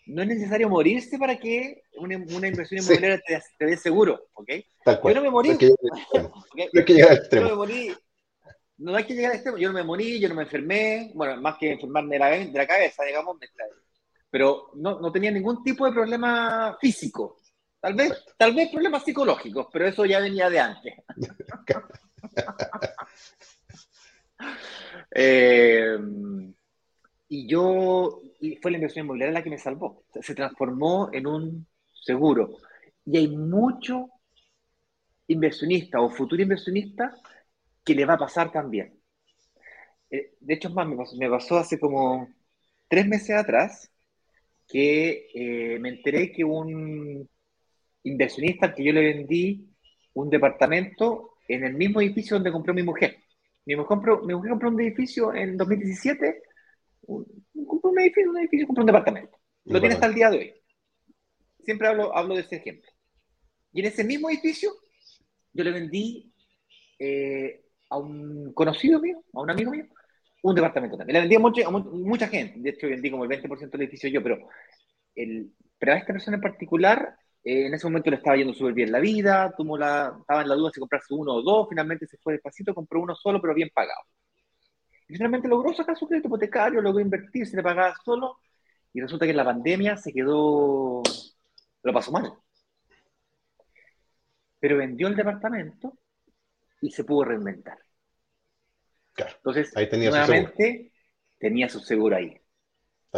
[0.07, 3.21] no es necesario morirse para que una, inversión inmobiliaria
[3.57, 4.49] te, dé seguro, ¿ok?
[4.85, 5.49] Yo no me morí.
[5.49, 7.47] No hay que llegar al extremo.
[7.47, 7.95] Yo no me morí.
[8.77, 9.57] No hay que llegar al extremo.
[9.57, 12.51] Yo no me morí, yo no me enfermé, bueno, más que enfermarme de la, de
[12.51, 13.37] la cabeza, digamos,
[14.35, 17.37] pero no, no, tenía ningún tipo de problema físico.
[17.79, 20.93] Tal vez, tal vez problemas psicológicos, pero eso ya venía de antes.
[25.17, 25.97] Eh,
[27.29, 30.03] y yo, y fue la inversión inmobiliaria la que me salvó.
[30.21, 32.57] Se transformó en un seguro.
[33.05, 34.09] Y hay mucho
[35.27, 37.15] inversionista o futuro inversionista
[37.85, 38.99] que le va a pasar también.
[40.09, 42.27] Eh, de hecho, más, me pasó, hace como
[42.89, 43.89] tres meses atrás.
[44.67, 47.27] Que eh, me enteré que un
[48.03, 49.67] inversionista al que yo le vendí
[50.13, 53.17] un departamento en el mismo edificio donde compró mi mujer.
[53.65, 56.43] Mi mujer compró, mi mujer compró un edificio en 2017,
[57.05, 59.37] compró un edificio, un edificio, compró un departamento.
[59.65, 60.53] Lo tiene hasta el día de hoy.
[61.59, 62.89] Siempre hablo, hablo de ese ejemplo.
[63.73, 64.71] Y en ese mismo edificio,
[65.51, 66.31] yo le vendí
[66.99, 69.87] eh, a un conocido mío, a un amigo mío,
[70.45, 71.15] un departamento también.
[71.15, 72.59] Le vendí a mucha, gente.
[72.59, 74.47] De hecho, vendí como el 20% del edificio yo, pero,
[75.15, 78.73] el, pero a esta persona en particular eh, en ese momento le estaba yendo súper
[78.73, 82.05] bien la vida, tuvo la, estaba en la duda si comprarse uno o dos, finalmente
[82.05, 84.01] se fue despacito, compró uno solo, pero bien pagado.
[85.07, 88.37] Y finalmente logró sacar su crédito hipotecario, logró invertir, se le pagaba solo,
[88.93, 91.01] y resulta que en la pandemia se quedó,
[91.83, 92.33] lo pasó mal.
[94.59, 95.97] Pero vendió el departamento
[96.81, 97.77] y se pudo reinventar.
[99.17, 100.91] Entonces, ahí tenía nuevamente
[101.37, 102.39] tenía su seguro ahí.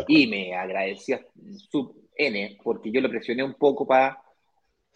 [0.08, 1.26] Y me agradecía
[1.72, 4.22] su, N, porque yo lo presioné un poco para,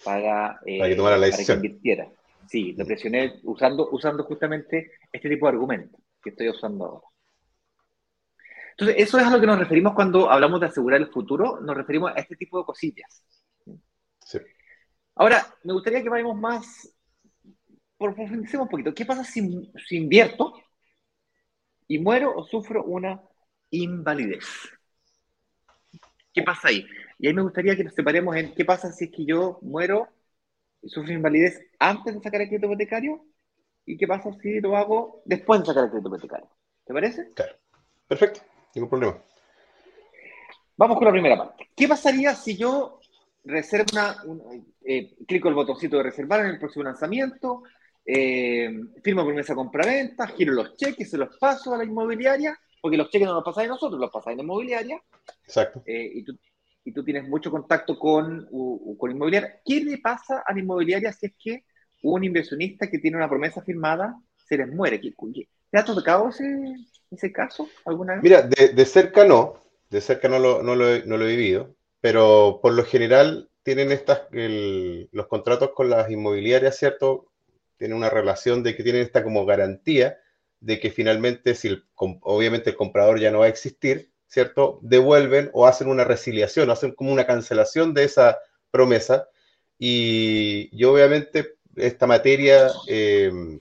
[0.03, 1.57] para, eh, para, que, tomara la decisión.
[1.57, 2.11] invirtiera.
[2.47, 7.07] Sí, lo presioné usando, usando justamente este tipo de argumentos que estoy usando ahora.
[8.71, 11.75] Entonces, eso es a lo que nos referimos cuando hablamos de asegurar el futuro, nos
[11.75, 13.23] referimos a este tipo de cosillas.
[14.25, 14.39] Sí.
[15.15, 16.95] Ahora, me gustaría que vayamos más,
[17.97, 18.93] profundicemos un poquito.
[18.93, 20.53] ¿Qué pasa si, si invierto
[21.91, 23.21] y muero o sufro una
[23.69, 24.45] invalidez?
[26.33, 26.85] ¿Qué pasa ahí?
[27.19, 30.07] Y ahí me gustaría que nos separemos en qué pasa si es que yo muero
[30.81, 33.25] y sufro invalidez antes de sacar el crédito hipotecario
[33.85, 36.49] y qué pasa si lo hago después de sacar el crédito hipotecario.
[36.85, 37.33] ¿Te parece?
[37.33, 37.57] Claro.
[38.07, 38.39] Perfecto,
[38.73, 39.21] ningún problema.
[40.77, 41.69] Vamos con la primera parte.
[41.75, 43.01] ¿Qué pasaría si yo
[43.43, 47.63] reservo una, eh, clico el botoncito de reservar en el próximo lanzamiento,
[48.05, 48.69] eh,
[49.03, 53.27] firmo promesa compra-venta, giro los cheques, se los paso a la inmobiliaria, porque los cheques
[53.27, 55.01] no los pasáis nosotros, los pasáis en la inmobiliaria.
[55.45, 55.83] Exacto.
[55.85, 56.37] Eh, y tú
[56.83, 58.47] y tú tienes mucho contacto con,
[58.97, 61.63] con inmobiliaria, ¿qué le pasa a la inmobiliaria si es que
[62.03, 64.99] un inversionista que tiene una promesa firmada se les muere?
[64.99, 66.75] ¿Te ha tocado ese,
[67.11, 68.23] ese caso alguna vez?
[68.23, 71.75] Mira, de, cerca no, de cerca no lo, no, lo he, no lo, he, vivido,
[71.99, 77.30] pero por lo general tienen estas, los contratos con las inmobiliarias, ¿cierto?
[77.81, 80.19] Tienen una relación de que tienen esta como garantía
[80.59, 84.77] de que finalmente, si obviamente el comprador ya no va a existir, ¿cierto?
[84.83, 88.37] Devuelven o hacen una resiliación, hacen como una cancelación de esa
[88.69, 89.27] promesa.
[89.79, 93.59] Y, obviamente esta materia em,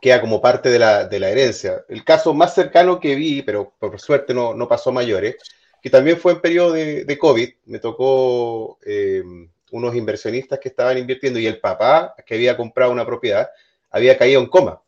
[0.00, 1.84] queda como parte de la, herencia.
[1.90, 5.36] El caso más cercano que vi, pero por suerte no, no pasó a mayores,
[5.82, 11.38] que también fue en periodo de, COVID, me tocó em, unos inversionistas que estaban invirtiendo
[11.38, 13.48] y el papá que había comprado una propiedad
[13.90, 14.82] había caído en coma.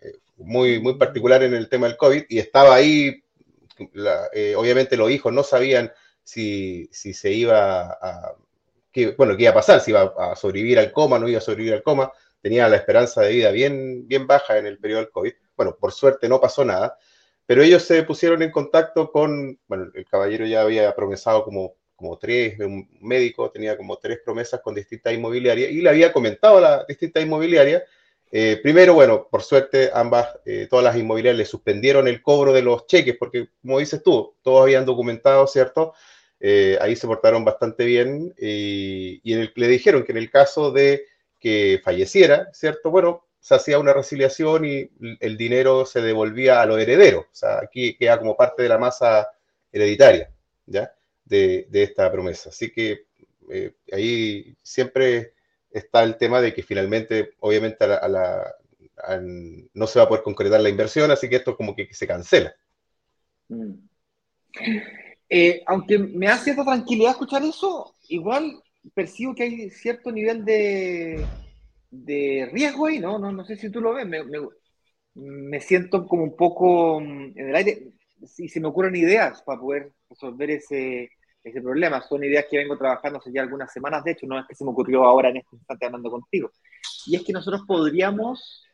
[0.00, 3.22] Eh, muy, muy particular en el tema del COVID y estaba ahí
[4.32, 8.34] eh, obviamente los hijos no sabían si, se iba a,
[9.16, 11.74] bueno, qué iba a pasar, si iba a sobrevivir al coma, no iba a sobrevivir
[11.74, 15.32] al coma, tenía la esperanza de vida bien, bien baja en el periodo del COVID.
[15.56, 16.98] Bueno, por suerte no pasó nada,
[17.44, 22.18] pero ellos se pusieron en contacto con, bueno, el caballero ya había promesado como, como
[22.18, 26.60] tres, un médico tenía como tres promesas con distintas inmobiliarias y le había comentado a
[26.60, 27.82] las distintas inmobiliarias
[28.30, 32.62] eh, primero, bueno, por suerte ambas, eh, todas las inmobiliarias le suspendieron el cobro de
[32.62, 35.94] los cheques, porque como dices tú, todos habían documentado, ¿cierto?
[36.40, 41.06] Eh, ahí se portaron bastante bien y, le dijeron que en el caso de
[41.38, 42.90] que falleciera, ¿cierto?
[42.90, 47.26] Bueno, se hacía una resiliación y el dinero se devolvía a los herederos.
[47.26, 49.30] O sea, aquí queda como parte de la masa
[49.72, 50.30] hereditaria,
[50.66, 50.92] ¿ya?
[51.26, 52.50] De, esta promesa.
[52.50, 53.06] Así que
[53.92, 55.34] ahí siempre
[55.70, 57.84] está el tema de que finalmente, obviamente,
[59.74, 62.54] no se va a poder concretar la inversión, así que esto como que se cancela.
[63.48, 63.74] Mm.
[65.28, 68.62] Eh, aunque me hace cierta tranquilidad escuchar eso, igual
[68.94, 71.26] percibo que hay cierto nivel de,
[71.90, 73.18] de riesgo ahí, ¿no?
[73.18, 73.32] ¿no?
[73.32, 74.06] No sé si tú lo ves,
[75.14, 77.88] me, siento como un poco en el aire,
[78.24, 81.10] si se me ocurren ideas para poder resolver ese,
[81.46, 82.02] ese problema.
[82.02, 84.64] Son ideas que vengo trabajando hace ya algunas semanas, de hecho, no es que se
[84.64, 86.50] me ocurrió ahora en este instante hablando contigo.
[87.06, 88.64] Y es que nosotros podríamos,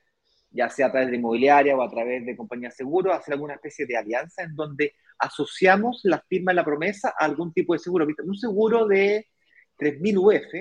[0.51, 3.55] ya sea a través de inmobiliaria o a través de compañía de seguro, hacer alguna
[3.55, 7.79] especie de alianza en donde asociamos la firma de la promesa a algún tipo de
[7.79, 8.07] seguro.
[8.25, 9.27] Un seguro de
[9.79, 10.55] 3.000 UF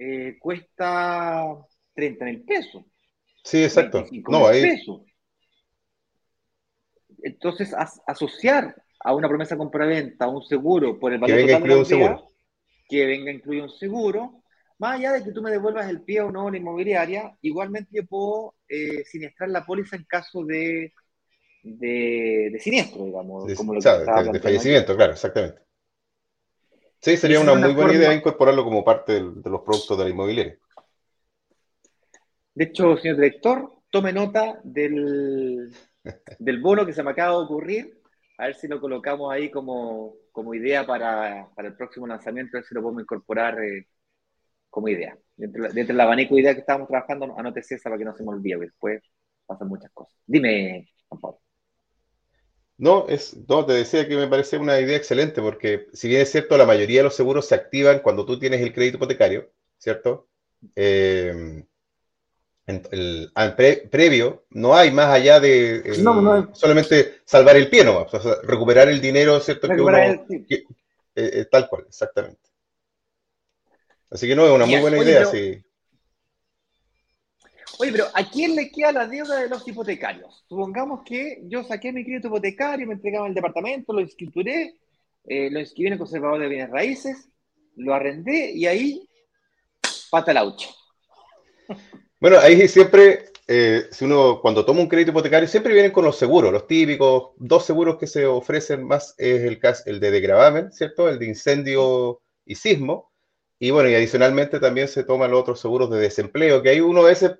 [0.00, 1.44] eh, cuesta
[1.94, 2.84] 30 mil pesos.
[3.44, 4.04] Sí, exacto.
[4.28, 4.80] No, ahí...
[7.22, 7.74] Entonces,
[8.06, 11.98] asociar a una promesa compra-venta, a un seguro por el valor que venga total de
[11.98, 12.22] la
[12.88, 14.42] que venga incluido un seguro,
[14.78, 17.90] más allá de que tú me devuelvas el pie o no a la inmobiliaria, igualmente
[17.92, 20.92] yo puedo eh, siniestrar la póliza en caso de,
[21.62, 23.46] de, siniestro, digamos.
[23.46, 25.62] De, como lo que de, fallecimiento, claro, exactamente.
[27.00, 30.58] Sí, sería una muy buena idea incorporarlo como parte de los productos de la inmobiliaria.
[32.54, 35.72] De hecho, señor director, tome nota del,
[36.38, 37.97] del bono que se me acaba de ocurrir.
[38.38, 40.14] A ver si lo colocamos ahí como,
[40.54, 43.86] idea para, el próximo lanzamiento, a ver si lo podemos incorporar eh,
[44.70, 45.18] como idea.
[45.36, 48.30] Dentro, del abanico de ideas que estábamos trabajando, anótese esa para que no se me
[48.30, 49.02] olvide, después
[49.44, 50.16] pasan muchas cosas.
[50.24, 51.40] Dime, Juan Pablo.
[52.76, 56.30] No, es, no, te decía que me parece una idea excelente, porque si bien es
[56.30, 60.28] cierto, la mayoría de los seguros se activan cuando tú tienes el crédito hipotecario, ¿cierto?
[60.76, 61.64] Eh,
[62.68, 63.30] el,
[63.90, 65.94] previo, no hay más allá de
[66.52, 68.10] solamente salvar el pie nomás,
[68.42, 69.68] recuperar el dinero, ¿cierto?
[69.68, 70.64] que
[71.14, 72.48] eh, tal cual, exactamente.
[74.10, 75.62] Así que no, es una muy buena idea, sí.
[77.80, 80.44] Oye, pero ¿a quién le queda la deuda de los hipotecarios?
[80.48, 84.74] Supongamos que yo saqué mi crédito hipotecario, me entregaban el departamento, lo escrituré,
[85.24, 87.28] eh, lo inscribí en el conservador de bienes raíces,
[87.76, 89.08] lo arrendé y ahí
[90.10, 90.70] pata el aucho.
[92.20, 96.18] Bueno, ahí siempre, eh, si uno cuando toma un crédito hipotecario, siempre vienen con los
[96.18, 100.72] seguros, los típicos, dos seguros que se ofrecen más es el, caso, el de degravamen,
[100.72, 101.08] ¿cierto?
[101.08, 103.12] El de incendio y sismo.
[103.60, 107.02] Y bueno, y adicionalmente también se toman los otros seguros de desempleo, que ahí uno
[107.02, 107.32] a veces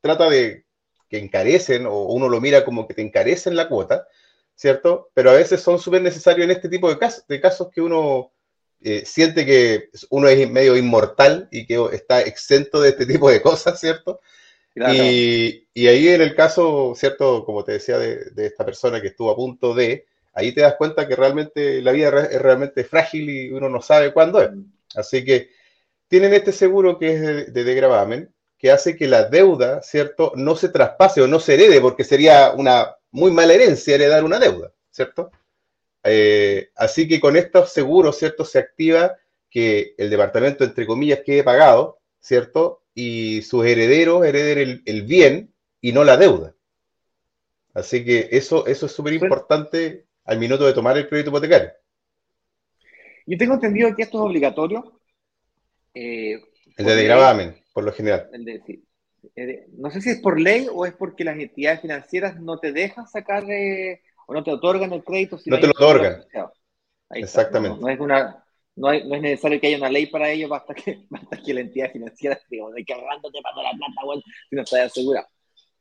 [0.00, 0.66] trata de
[1.08, 4.06] que encarecen o uno lo mira como que te encarecen la cuota,
[4.54, 5.10] ¿cierto?
[5.14, 8.32] Pero a veces son súper necesarios en este tipo de de casos que uno
[8.80, 13.42] eh, siente que uno es medio inmortal y que está exento de este tipo de
[13.42, 14.20] cosas, ¿cierto?
[14.74, 17.44] Y, ahí en el caso, ¿cierto?
[17.44, 21.08] Como te decía de, esta persona que estuvo a punto de, ahí te das cuenta
[21.08, 24.50] que realmente la vida es realmente frágil y uno no sabe cuándo es.
[24.94, 25.50] Así que
[26.06, 30.32] tienen este seguro que es de, de degravamen, que hace que la deuda, ¿cierto?
[30.36, 34.38] No se traspase o no se herede, porque sería una muy mala herencia heredar una
[34.38, 35.30] deuda, ¿cierto?
[36.04, 38.44] Eh, así que con estos seguros, ¿cierto?
[38.44, 39.16] Se activa
[39.50, 42.82] que el departamento, entre comillas, quede pagado, ¿cierto?
[42.94, 46.54] Y sus herederos hereden el, bien y no la deuda.
[47.74, 51.70] Así que eso, eso es súper importante al minuto de tomar el crédito hipotecario.
[53.26, 55.00] Yo tengo entendido que esto es obligatorio.
[55.94, 56.40] Eh,
[56.76, 58.30] el de gravamen, por lo general.
[59.36, 62.72] Eh, no sé si es por ley o es porque las entidades financieras no te
[62.72, 63.44] dejan sacar
[64.28, 65.38] o no te otorgan el crédito.
[65.38, 66.22] Si no, te lo otorgan.
[67.10, 67.80] Exactamente.
[67.80, 68.44] No, es una,
[68.76, 71.90] no, es necesario que haya una ley para ello, basta que, basta que la entidad
[71.90, 75.26] financiera diga, de que te pasa la plata, bueno, si no estás asegurado.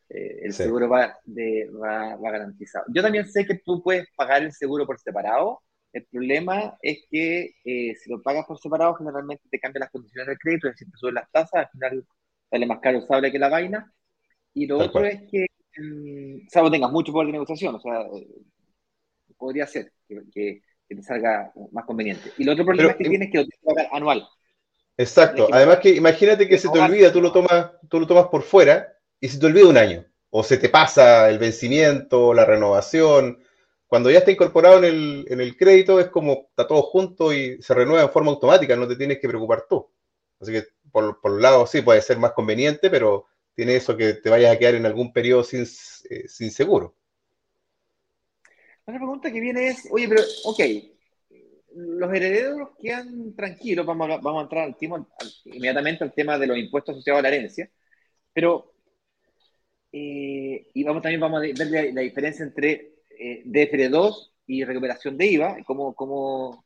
[0.10, 2.86] Eh, el seguro va, de, va, va, garantizado.
[2.94, 5.62] Yo también sé que tú puedes pagar el seguro por separado.
[5.92, 10.28] El problema es que eh, si lo pagas por separado, generalmente te cambian las condiciones
[10.28, 12.08] del crédito, es decir, te suben las tasas, al final
[12.50, 13.94] sale más caro usable que la vaina.
[14.54, 15.48] Y lo otro es que
[15.80, 18.06] o sea, no tengas mucho poder de negociación, o sea,
[19.38, 19.92] podría ser
[20.34, 22.32] que, te salga más conveniente.
[22.38, 24.28] Y el otro problema es que tienes que pagar anual.
[24.96, 25.48] Exacto.
[25.52, 28.94] Además que imagínate que se te olvida, tú lo tomas, tú lo tomas por fuera
[29.20, 30.06] y se te olvida un año.
[30.30, 33.40] O se te pasa el vencimiento, la renovación.
[33.86, 37.62] Cuando ya está incorporado en el, en el crédito es como está todo junto y
[37.62, 39.90] se renueva en forma automática, no te tienes que preocupar tú.
[40.40, 43.26] Así que por, por un lado sí puede ser más conveniente, pero
[43.58, 46.96] tiene eso que te vayas a quedar en algún periodo sin, eh, sin seguro.
[48.84, 50.60] Otra pregunta que viene es, oye, pero, ok,
[51.74, 55.04] los herederos quedan tranquilos, vamos a, vamos a entrar al tema,
[55.46, 57.72] inmediatamente al tema de los impuestos asociados a la herencia,
[58.32, 58.76] pero,
[59.92, 65.26] eh, y vamos también vamos a ver la, diferencia entre eh, DFR2 y recuperación de
[65.26, 66.64] IVA, cómo, cómo,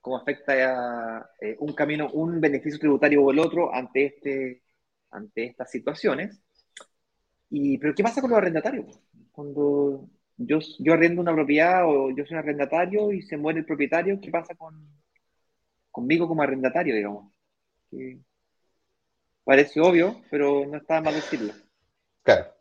[0.00, 4.62] cómo afecta eh, un camino, un beneficio tributario o el otro ante este
[5.10, 6.40] ante estas situaciones.
[7.50, 9.00] Y, pero ¿qué pasa con los arrendatarios?
[9.32, 13.66] Cuando yo, yo arrendo una propiedad o yo soy un arrendatario y se muere el
[13.66, 14.74] propietario, ¿qué pasa con,
[15.90, 17.32] conmigo como arrendatario, digamos?
[19.44, 21.54] parece obvio, pero no está mal decirlo.
[22.22, 22.52] Claro.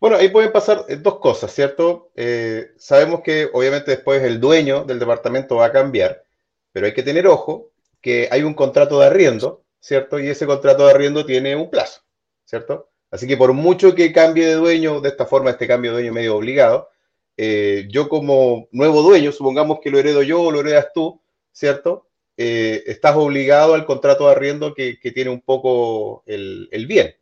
[0.00, 2.10] Bueno, ahí pueden pasar eh, dos cosas, ¿cierto?
[2.16, 6.24] Eh, sabemos que obviamente después el dueño del departamento va a cambiar,
[6.72, 7.70] pero hay que tener ojo
[8.00, 10.18] que hay un contrato de arriendo ¿cierto?
[10.18, 12.00] Y ese contrato de arriendo tiene un plazo,
[12.46, 12.88] ¿cierto?
[13.10, 16.14] Así que por mucho que cambie de dueño, de esta forma, este cambio de dueño
[16.14, 16.88] medio obligado,
[17.36, 21.20] eh, yo como nuevo dueño, supongamos que lo heredo yo o lo heredas tú,
[21.52, 22.08] ¿cierto?
[22.38, 27.14] Eh, estás obligado al contrato de arriendo que, tiene un poco el, bien.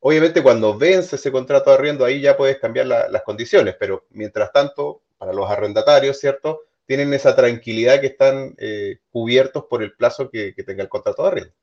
[0.00, 4.52] Obviamente cuando vence ese contrato de arriendo, ahí ya puedes cambiar las condiciones, pero mientras
[4.52, 6.62] tanto, para los arrendatarios, ¿cierto?
[6.86, 11.28] Tienen esa tranquilidad que están eh, cubiertos por el plazo que tenga el contrato de
[11.28, 11.59] arriendo.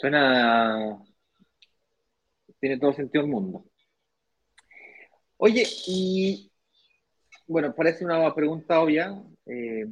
[0.00, 0.96] Suena.
[2.60, 3.64] Tiene todo sentido el mundo.
[5.38, 6.52] Oye, y.
[7.46, 9.20] Bueno, parece una pregunta obvia.
[9.46, 9.86] Eh,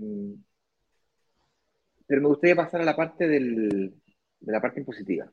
[2.06, 3.94] pero me gustaría pasar a la parte del,
[4.40, 5.28] de la parte impositiva.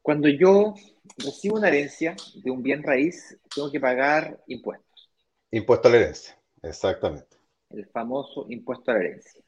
[0.00, 0.74] Cuando yo
[1.16, 5.10] recibo una herencia de un bien raíz, tengo que pagar impuestos.
[5.50, 7.36] Impuesto a la herencia, exactamente.
[7.70, 9.42] El famoso impuesto a la herencia.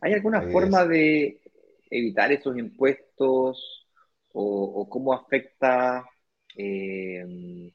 [0.00, 1.41] ¿Hay alguna forma de
[1.92, 3.86] evitar esos impuestos
[4.32, 6.04] o, cómo afecta
[6.56, 7.70] eh,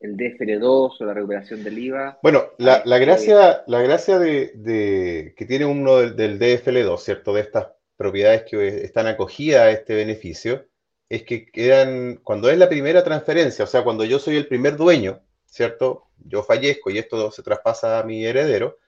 [0.00, 2.18] el DFL2 o la recuperación del IVA.
[2.22, 7.34] Bueno, la, gracia, la gracia de, que tiene uno del, DFL2, ¿cierto?
[7.34, 10.66] De estas propiedades que están acogidas a este beneficio,
[11.08, 14.76] es que quedan, cuando es la primera transferencia, o sea, cuando yo soy el primer
[14.76, 16.06] dueño, ¿cierto?
[16.18, 18.78] Yo fallezco y esto se traspasa a mi heredero,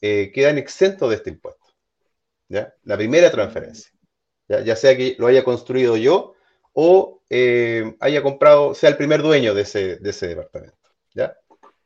[0.00, 1.65] eh, quedan exentos de este impuesto.
[2.48, 2.74] ¿Ya?
[2.84, 3.90] La primera transferencia.
[4.48, 4.60] ¿ya?
[4.60, 6.34] ya sea que lo haya construido yo
[6.72, 10.76] o eh, haya comprado, sea el primer dueño de ese, departamento.
[11.14, 11.36] ¿ya?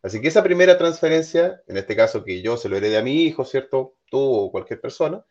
[0.03, 3.23] Así que esa primera transferencia, en este caso que yo se lo herede a mi
[3.23, 3.97] hijo, ¿cierto?
[4.11, 5.25] Tú o cualquier persona,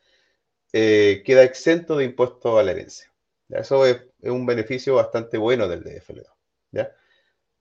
[0.72, 3.12] eh, queda exento de impuesto a la herencia.
[3.50, 6.26] Eso es, un beneficio bastantante bueno del DFL2.
[6.72, 6.92] ¿ya?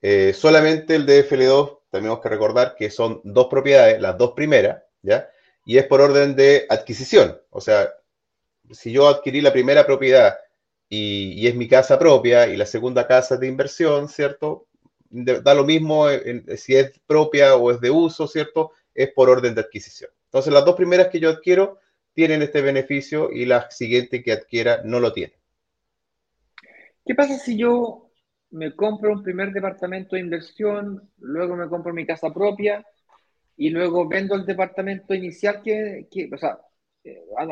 [0.01, 5.29] Eh, solamente el DFL2, tenemos que recordar que son dos propiedades, las dos primeras, ¿ya?
[5.69, 7.39] Y es por orden de adquisición.
[7.51, 7.93] O sea,
[8.71, 10.35] si yo adquirí la primera propiedad
[10.89, 14.65] y, es mi casa propia y la segunda casa de inversión, ¿cierto?
[15.11, 16.07] da lo mismo
[16.57, 18.71] si es propia o es de uso, ¿cierto?
[18.95, 20.09] Es por orden de adquisición.
[20.25, 21.77] Entonces, las dos primeras que yo adquiero
[22.13, 25.33] tienen este beneficio y la siguiente que adquiera no lo tiene.
[27.05, 28.09] ¿Qué pasa si yo
[28.49, 32.83] me compro un primer departamento de inversión, luego me compro mi casa propia
[33.59, 36.57] y luego vendo el departamento inicial que, que o sea,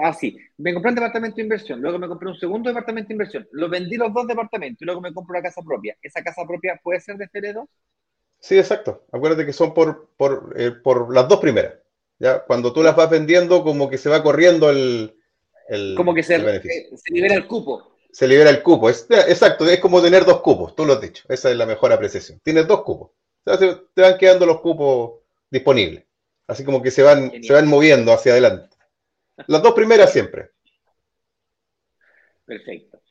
[0.04, 3.10] así, eh, ah, me compré un departamento de inversión, luego me compré un segundo departamento
[3.10, 5.98] de inversión, lo vendí los dos departamentos y luego me compro una casa propia.
[6.02, 7.68] ¿Esa casa propia puede ser de FL2?
[8.40, 9.06] Sí, exacto.
[9.12, 11.74] Acuérdate que son por, por, eh, por, las dos primeras.
[12.20, 12.40] ¿ya?
[12.46, 15.14] Cuando tú las vas vendiendo, como que se va corriendo el,
[15.68, 16.62] el Como que se, eh,
[16.96, 17.98] se, libera el cupo.
[18.14, 18.90] Se libera el cupo.
[18.90, 21.26] Es, exacto, es como tener dos cupos, tú lo has dicho.
[21.28, 22.40] Esa es la mejor apreciación.
[22.42, 23.12] Tienes dos cupos.
[23.44, 26.06] te van quedando los cupos disponibles.
[26.48, 28.76] Así como que se van, se van moviendo hacia adelante.
[29.48, 30.52] Las dos primeras siempre.
[32.46, 33.02] Perfecto.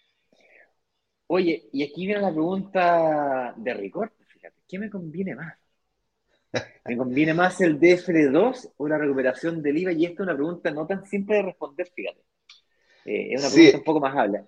[1.28, 4.10] Oye, y aquí viene la pregunta de Ricord.
[4.28, 5.54] Fíjate, ¿qué me conviene más?
[6.84, 9.92] ¿Me conviene más el DFL2 o la recuperación del IVA?
[9.92, 12.20] Y esta es una pregunta no tan simple de responder, fíjate.
[13.04, 14.46] Eh, es una pregunta un poco más habla.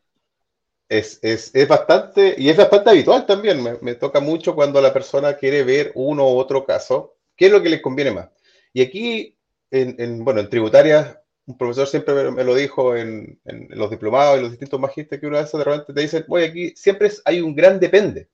[0.88, 1.20] Es,
[1.68, 3.62] bastante, y es bastante habitual también.
[3.82, 7.17] Me, toca mucho cuando la persona quiere ver uno u otro caso.
[7.38, 8.28] ¿Qué es lo que les conviene más?
[8.74, 9.38] Y aquí,
[9.70, 11.16] en, bueno, en tributarias
[11.46, 15.40] un profesor siempre me, lo dijo en, los diplomados y los distintos magísteres que una
[15.40, 18.28] vez de repente te dicen, oye, aquí siempre hay un gran depende,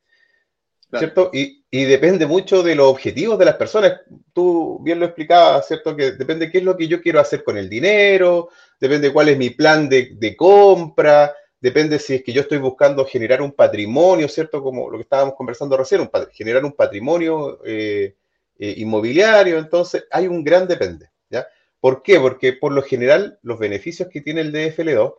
[0.99, 1.31] ¿cierto?
[1.33, 4.01] Y, depende mucho de los objetivos de las personas.
[4.33, 5.95] Tú bien lo explicabas, ¿cierto?
[5.95, 8.49] Que depende qué es lo que yo quiero hacer con el dinero,
[8.81, 13.43] depende cuál es mi plan de, compra, depende si es que yo estoy buscando generar
[13.43, 14.61] un patrimonio, ¿cierto?
[14.61, 18.17] Como lo que estábamos conversando recién, generar un patrimonio eh,
[18.59, 21.47] eh, inmobiliario, entonces hay un gran depende, ¿ya?
[21.81, 22.21] ¿Por qué?
[22.21, 25.15] Porque por lo general los beneficios que tiene el DFL2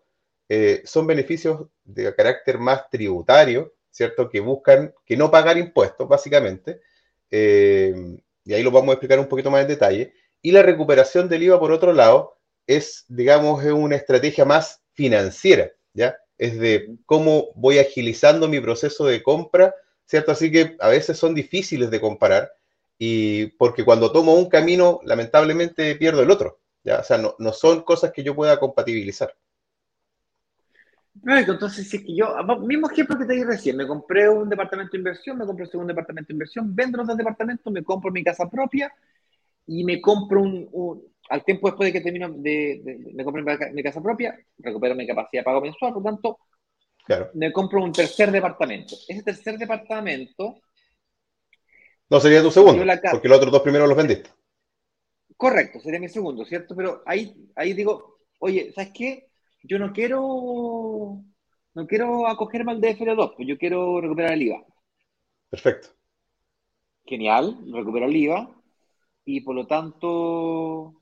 [0.49, 4.29] eh, son beneficios de carácter más tributario, ¿cierto?
[4.29, 6.81] Que buscan que no pagar impuestos, básicamente.
[7.31, 7.93] Eh,
[8.43, 10.13] y ahí lo vamos a explicar un poquito más en detalle.
[10.41, 16.17] Y la recuperación del IVA, por otro lado, es, digamos, una estrategia más financiera, ¿ya?
[16.37, 19.73] Es de cómo voy agilizando mi proceso de compra,
[20.05, 20.31] ¿cierto?
[20.31, 22.51] Así que a veces son difíciles de comparar
[22.97, 26.59] y porque cuando tomo un camino, lamentablemente pierdo el otro.
[26.83, 26.99] ¿ya?
[26.99, 29.35] O sea, no, no son cosas que yo pueda compatibilizar.
[31.23, 34.91] entonces, si es que yo, mismo ejemplo que te di recién, me compré un departamento
[34.93, 38.11] de inversión, me compré un segundo departamento de inversión, vendo los dos departamentos, me compro
[38.11, 38.93] mi casa propia
[39.67, 43.43] y me compro un, al tiempo después de que termino de, me compro
[43.73, 46.39] mi, casa propia, recupero mi capacidad de pago mensual, por lo tanto,
[47.05, 47.31] claro.
[47.33, 48.95] me compro un tercer departamento.
[49.07, 50.61] Ese tercer departamento
[52.09, 54.29] no, sería tu segundo, porque los otros dos primeros los vendiste.
[55.37, 56.75] Correcto, sería mi segundo, ¿cierto?
[56.75, 59.27] Pero ahí, ahí digo, oye, ¿sabes qué?
[59.63, 61.21] Yo no quiero,
[61.73, 64.63] no quiero acogerme al DFL2, pues yo quiero recuperar el IVA.
[65.49, 65.89] Perfecto.
[67.05, 68.49] Genial, recupero el IVA
[69.25, 71.01] y por lo tanto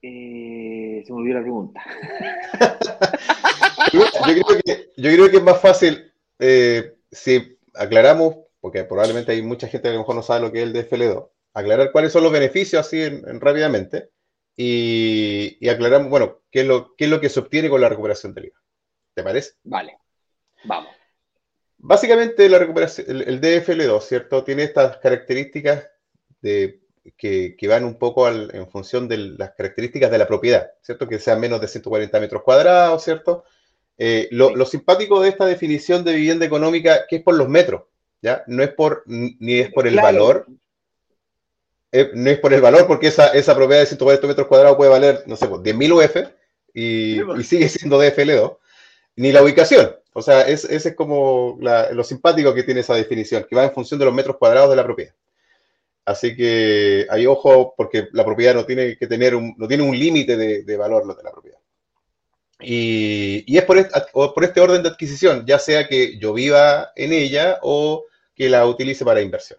[0.00, 1.82] eh, se me olvidó la pregunta.
[3.92, 9.42] yo, creo que, yo, creo que, es más fácil eh, si aclaramos porque probablemente hay
[9.42, 12.12] mucha gente que a lo mejor no sabe lo que es el DFL2, aclarar cuáles
[12.12, 14.10] son los beneficios así en, rápidamente
[14.56, 17.88] y, y, aclarar, bueno, qué es, lo, qué es lo que se obtiene con la
[17.88, 18.60] recuperación del IVA.
[19.14, 19.52] ¿Te parece?
[19.64, 19.98] Vale,
[20.64, 20.90] vamos.
[21.78, 24.42] Básicamente la recuperación, el, DFL2, ¿cierto?
[24.42, 25.88] Tiene estas características
[26.40, 26.80] de,
[27.16, 31.08] que, van un poco en función de las características de la propiedad, ¿cierto?
[31.08, 33.44] Que sean menos de 140 metros cuadrados, ¿cierto?
[33.96, 37.82] Eh, lo, simpático de esta definición de vivienda económica que es por los metros,
[38.22, 38.44] ¿ya?
[38.46, 40.46] No es por, ni es por el valor,
[41.92, 44.90] eh, no es por el valor, porque esa, esa propiedad de 140 metros cuadrados puede
[44.90, 46.30] valer, no sé, 10.000 UF
[46.74, 48.58] y, y, sigue siendo DFL2,
[49.16, 49.96] ni la ubicación.
[50.12, 54.00] O sea, ese es como lo simpático que tiene esa definición, que va en función
[54.00, 55.14] de los metros cuadrados de la propiedad.
[56.04, 59.96] Así que hay ojo porque la propiedad no tiene que tener un, no tiene un
[59.96, 61.57] límite de, valor lo de la propiedad.
[62.60, 68.04] Y, es por este, orden de adquisición, ya sea que yo viva en ella o
[68.34, 69.58] que la utilice para inversión.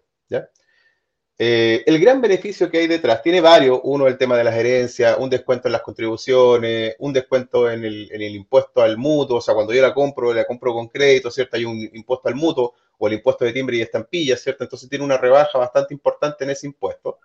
[1.42, 3.80] Eh, el gran beneficio que hay detrás tiene varios.
[3.84, 8.36] Uno, el tema de las herencias, un descuento en las contribuciones, un descuento en el,
[8.36, 9.38] impuesto al mutuo.
[9.38, 11.56] O sea, cuando yo la compro, la compro con crédito, ¿cierto?
[11.56, 14.66] Hay un impuesto al mutuo o el impuesto de timbre y estampilla, ¿cierto?
[14.66, 17.20] Entonces tiene una rebaja bastante importante en ese impuesto.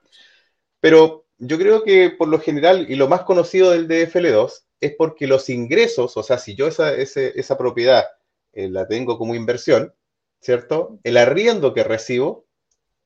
[0.80, 5.26] Pero yo creo que por lo general, y lo más conocido del DFL2, es porque
[5.26, 8.04] los ingresos, o sea, si yo esa, esa propiedad
[8.52, 9.94] eh, la tengo como inversión,
[10.40, 10.98] ¿cierto?
[11.02, 12.46] El arriendo que recibo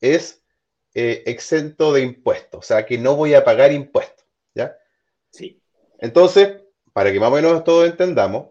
[0.01, 0.43] es
[0.95, 4.77] eh, exento de impuestos, o sea que no voy a pagar impuestos, ¿ya?
[5.31, 5.63] Sí.
[6.01, 6.63] Entonces,
[6.93, 8.49] para que más o menos todos entendamos,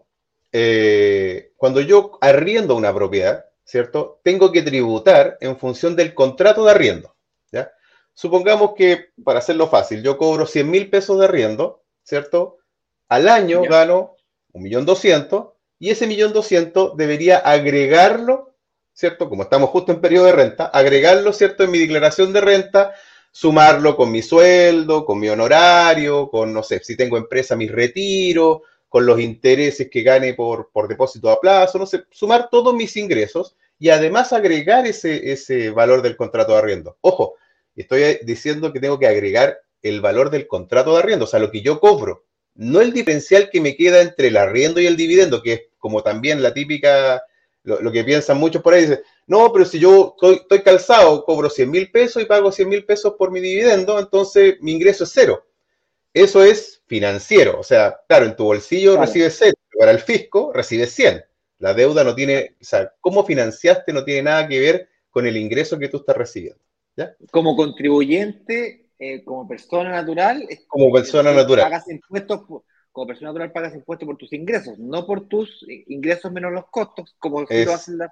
[0.52, 4.20] eh, cuando yo arriendo una propiedad, ¿cierto?
[4.24, 7.14] Tengo que tributar en función del contrato de arriendo,
[7.52, 7.70] ¿ya?
[8.14, 12.58] Supongamos que, para hacerlo fácil, yo cobro 100 mil pesos de arriendo, ¿cierto?
[13.08, 14.16] Al año gano
[14.52, 18.48] 1.200.000 y ese 1.200.000 debería agregarlo
[18.98, 19.28] ¿cierto?
[19.28, 21.62] Como estamos justo en periodo de renta, agregarlo, ¿cierto?
[21.62, 22.94] En mi declaración de renta,
[23.30, 28.62] sumarlo con mi sueldo, con mi honorario, con, no sé, si tengo empresa, mis retiros,
[28.88, 32.96] con los intereses que gane por, por depósito a plazo, no sé, sumar todos mis
[32.96, 36.98] ingresos y además agregar ese, ese valor del contrato de arriendo.
[37.00, 37.36] Ojo,
[37.76, 41.52] estoy diciendo que tengo que agregar el valor del contrato de arriendo, o sea, lo
[41.52, 42.24] que yo cobro,
[42.58, 46.02] no el diferencial que me queda entre el arriendo y el dividendo, que es como
[46.02, 47.22] también la típica
[47.62, 51.70] lo, que piensan muchos por ahí, dicen, no, pero si yo estoy, calzado, cobro 100
[51.70, 55.44] mil pesos y pago 100 mil pesos por mi dividendo, entonces mi ingreso es cero.
[56.12, 60.50] Eso es financiero, o sea, claro, en tu bolsillo recibes cero, pero para el fisco
[60.52, 61.24] recibes 100.
[61.58, 65.36] La deuda no tiene, o sea, cómo financiaste no tiene nada que ver con el
[65.36, 66.60] ingreso que tú estás recibiendo.
[66.96, 67.14] ¿ya?
[67.30, 71.64] Como contribuyente, eh, como persona natural, como persona natural.
[71.64, 72.42] Pagas impuestos
[72.98, 77.14] como persona natural pagas impuestos por tus ingresos, no por tus ingresos menos los costos,
[77.18, 78.10] como lo hacen las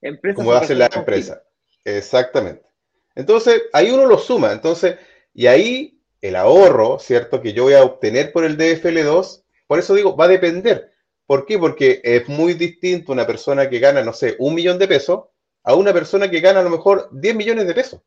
[0.00, 0.36] empresas.
[0.36, 1.42] Como hace la empresa.
[1.84, 2.62] Exactamente.
[3.16, 4.52] Entonces, ahí uno lo suma.
[4.52, 4.96] Entonces,
[5.34, 7.40] y ahí el ahorro, ¿cierto?
[7.42, 10.92] Que yo voy a obtener por el DFL2, por eso digo, va a depender.
[11.26, 11.58] ¿Por qué?
[11.58, 15.24] Porque es muy distinto una persona que gana, no sé, un millón de pesos
[15.64, 18.00] a una persona que gana a lo mejor 10 millones de pesos.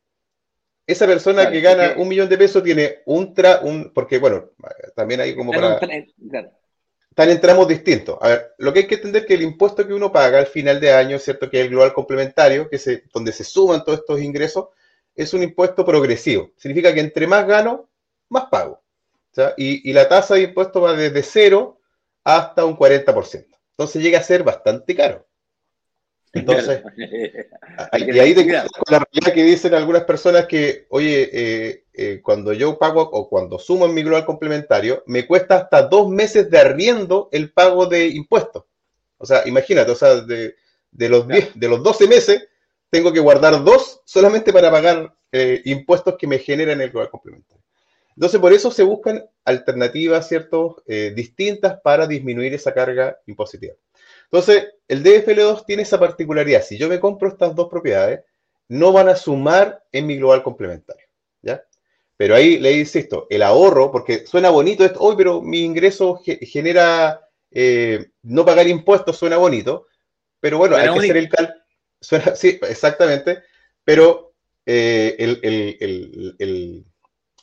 [0.86, 4.50] Esa persona que gana un millón de pesos tiene un, tra, un porque bueno,
[4.96, 5.78] también hay como para...
[7.12, 8.16] Están en tramos distintos.
[8.22, 10.46] A ver, lo que hay que entender es que el impuesto que uno paga al
[10.46, 11.50] final de año, ¿cierto?
[11.50, 14.68] Que es el global complementario, que se, donde se suman todos estos ingresos,
[15.14, 16.52] es un impuesto progresivo.
[16.56, 17.90] Significa que entre más gano,
[18.30, 18.82] más pago.
[19.58, 21.80] Y, y, la tasa de impuesto va desde cero
[22.24, 23.46] hasta un 40%.
[23.72, 25.26] Entonces llega a ser bastante caro.
[26.32, 28.54] Entonces, y ahí te con
[28.88, 33.58] la realidad que dicen algunas personas que, oye, eh, eh, cuando yo pago o cuando
[33.58, 38.08] sumo en mi global complementario, me cuesta hasta dos meses de arriendo el pago de
[38.08, 38.64] impuestos.
[39.18, 40.56] O sea, imagínate, o sea, de,
[40.90, 42.48] los, de los 12 meses,
[42.88, 47.62] tengo que guardar dos solamente para pagar eh, impuestos que me generan el global complementario.
[48.16, 50.82] Entonces, por eso se buscan alternativas, ¿cierto?,
[51.14, 53.74] distintas para disminuir esa carga impositiva.
[54.32, 56.62] Entonces, el DFL2 tiene esa particularidad.
[56.62, 58.22] Si yo me compro estas dos propiedades,
[58.68, 61.06] no van a sumar en mi global complementario.
[61.42, 61.62] ¿ya?
[62.16, 67.20] Pero ahí le insisto, el ahorro, porque suena bonito esto, hoy, pero mi ingreso genera
[67.50, 69.86] eh, no pagar impuestos, suena bonito,
[70.40, 71.58] pero bueno, hay que hacer el cálculo.
[72.34, 73.44] Sí, exactamente,
[73.84, 74.34] pero
[74.66, 76.84] eh, el,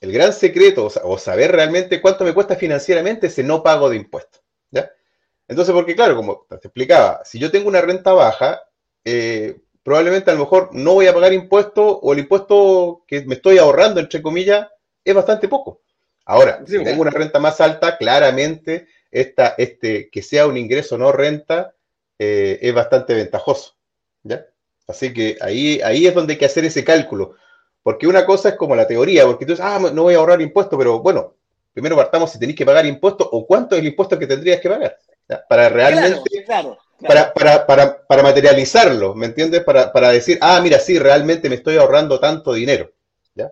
[0.02, 4.42] gran secreto, o, saber realmente cuánto me cuesta financieramente ese no pago de impuestos.
[4.72, 4.92] ¿ya?
[5.50, 8.62] Entonces, porque claro, como te explicaba, si yo tengo una renta baja,
[9.04, 13.34] eh, probablemente a lo mejor no voy a pagar impuestos o el impuesto que me
[13.34, 14.68] estoy ahorrando, entre comillas,
[15.04, 15.82] es bastante poco.
[16.24, 21.12] Ahora, si tengo una renta más alta, claramente esta, este, que sea un ingreso no
[21.12, 21.74] renta
[22.20, 23.76] eh, es bastante ventajoso.
[24.22, 24.46] ¿ya?
[24.88, 27.34] Así que ahí, ahí es donde hay que hacer ese cálculo.
[27.82, 30.42] Porque una cosa es como la teoría, porque tú dices, ah, no voy a ahorrar
[30.42, 31.34] impuestos, pero bueno,
[31.74, 34.70] primero partamos si tenéis que pagar impuestos o cuánto es el impuesto que tendrías que
[34.70, 34.96] pagar.
[35.48, 36.46] Para realmente,
[37.08, 39.64] Para, para, para, para, materializarlo, ¿me entiendes?
[39.64, 42.92] Para, decir, ah, mira, sí, realmente me estoy ahorrando tanto dinero.
[43.36, 43.52] ¿ya?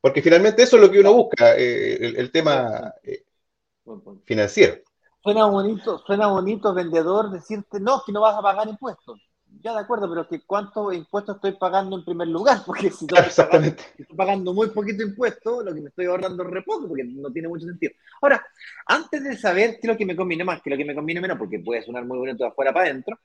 [0.00, 3.24] Porque finalmente eso es lo que uno busca, eh, el, tema eh,
[4.24, 4.76] financiero.
[5.22, 9.18] Suena bonito, suena bonito vendedor decirte, no, que no vas a pagar impuestos.
[9.62, 14.16] Ya de acuerdo, pero que cuántos impuestos estoy pagando en primer lugar, porque si estoy
[14.16, 17.48] pagando, muy poquito impuesto, lo que me estoy ahorrando es re poco, porque no tiene
[17.48, 17.92] mucho sentido.
[18.20, 18.44] Ahora,
[18.86, 20.94] antes de saber qué es lo que me conviene más, qué es lo que me
[20.94, 23.18] conviene menos, porque puede sonar muy bonito de afuera para adentro,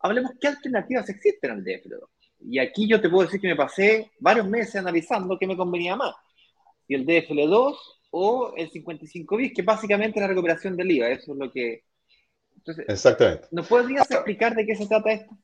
[0.00, 2.00] hablemos qué alternativas existen al DF2.
[2.40, 5.96] Y aquí yo te puedo decir que me pasé varios meses analizando qué me convenía
[5.96, 6.14] más,
[6.86, 7.76] si el DFL2
[8.10, 11.84] o el 55 bis, que básicamente es la recuperación del IVA, eso es lo que...
[12.56, 13.48] Entonces, Exactamente.
[13.50, 15.36] ¿Nos podrías explicar de qué se trata esto?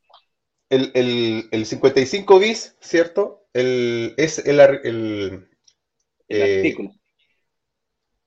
[0.70, 3.46] El, 55 bis, ¿cierto?
[3.54, 5.48] El, es el, el,
[6.28, 6.92] eh, artículo.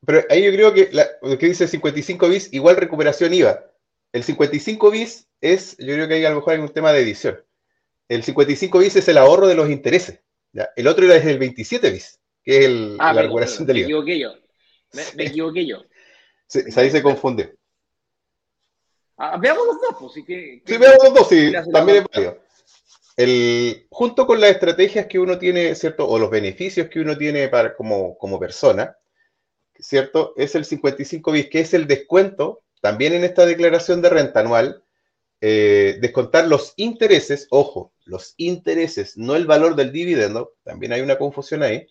[0.06, 0.90] Pero ahí yo creo que
[1.22, 3.64] lo que dice 55 bis, igual recuperación IVA.
[4.12, 7.02] El 55 bis es, yo creo que hay a lo mejor hay un tema de
[7.02, 7.40] edición.
[8.10, 10.20] El 55 bis es el ahorro de los intereses.
[10.76, 13.88] El otro era el 27 bis, que es el, ah, la recuperación del IVA.
[13.88, 14.34] Me equivoqué yo.
[15.16, 15.84] Me, equivoqué yo.
[16.48, 17.56] Sí, ahí se confunde.
[19.18, 22.40] Ah, veamos los dos, pues, sí que, Sí, veamos los dos, sí, también es válido.
[23.18, 26.08] El, junto con las estrategias que uno tiene, ¿cierto?
[26.08, 28.98] O los beneficios que uno tiene para, como, como persona,
[29.78, 30.34] ¿cierto?
[30.38, 34.84] Es el 55 bis, que es el descuento, también en esta declaración de renta anual,
[35.42, 41.18] eh, descontar los intereses, ojo, los intereses, no el valor del dividendo, también hay una
[41.18, 41.88] confusión ahí,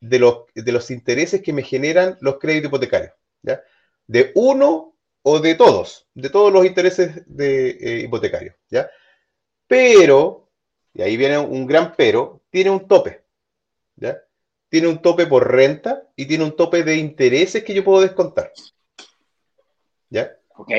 [0.00, 3.62] de los, de los intereses que me generan los créditos hipotecarios, ¿ya?
[4.08, 4.91] De uno
[5.22, 8.90] o de todos, de todos los intereses de, eh, hipotecarios, ¿ya?
[9.66, 10.50] Pero,
[10.92, 13.22] y ahí viene un gran pero, tiene un tope,
[13.96, 14.18] ¿ya?
[14.68, 18.52] Tiene un tope por renta y tiene un tope de intereses que yo puedo descontar,
[20.10, 20.36] ¿ya?
[20.56, 20.70] Ok.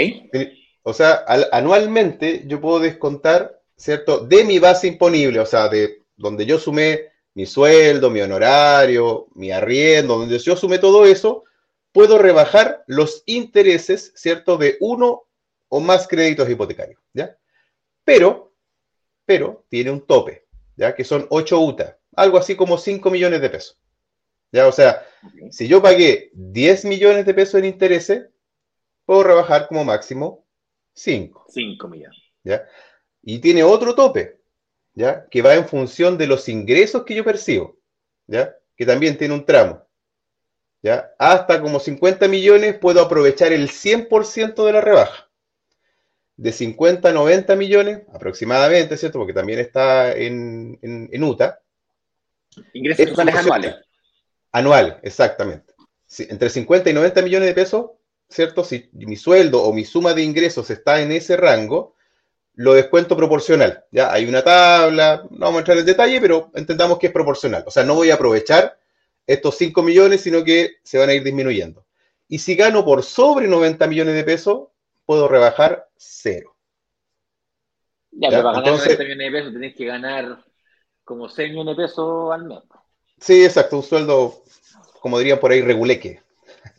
[0.84, 4.20] O sea, anualmente yo puedo descontar, ¿cierto?
[4.20, 9.52] De mi base imponible, o sea, de donde yo sumé mi sueldo, mi honorario, mi
[9.52, 11.46] arriendo, donde yo sumé todo eso,
[11.94, 14.58] puedo rebajar los intereses, ¿cierto?
[14.58, 15.24] De uno
[15.70, 17.38] o más créditos hipotecarios, ¿ya?
[18.04, 18.54] Pero,
[19.26, 20.94] pero tiene un tope, ¿ya?
[20.94, 23.80] Que son 8 UTA, algo así como 5 millones de pesos.
[24.52, 24.68] ¿Ya?
[24.68, 25.04] O sea,
[25.50, 28.28] si yo pagué 10 millones de pesos en intereses,
[29.06, 30.46] puedo rebajar como máximo
[30.94, 31.46] 5.
[31.50, 32.20] 5 millones.
[32.44, 32.68] ¿Ya?
[33.24, 34.40] Y tiene otro tope,
[34.94, 35.28] ¿ya?
[35.30, 37.78] Que va en función de los ingresos que yo percibo,
[38.28, 38.56] ¿ya?
[38.76, 39.83] Que también tiene un tramo.
[40.84, 41.12] ¿Ya?
[41.18, 45.30] Hasta como 50 millones puedo aprovechar el 100% de la rebaja.
[46.36, 49.18] De 50 a 90 millones aproximadamente, ¿cierto?
[49.18, 51.60] Porque también está en, en, UTA.
[52.74, 53.76] Ingresos totales anuales.
[54.52, 55.74] Anual, exactamente.
[56.20, 57.92] entre 50 y 90 millones de pesos
[58.34, 58.64] ¿cierto?
[58.64, 61.96] Si mi sueldo o mi suma de ingresos está en ese rango,
[62.56, 63.86] lo descuento proporcional.
[63.92, 67.64] Ya hay una tabla, no vamos a entrar en detalle, pero entendamos que es proporcional.
[67.66, 68.78] O sea, no voy a aprovechar
[69.28, 71.86] estos 5 millones, sino que se van a ir disminuyendo.
[72.28, 74.70] Y si gano por sobre 90 millones de pesos,
[75.06, 76.56] puedo rebajar cero.
[78.12, 80.44] Ya, pero para ganar 90 millones de pesos tenés que ganar
[81.04, 82.60] como 6 millones de pesos al mes.
[83.20, 84.44] Sí, exacto, un sueldo,
[85.00, 86.22] como dirían por ahí, reguleque.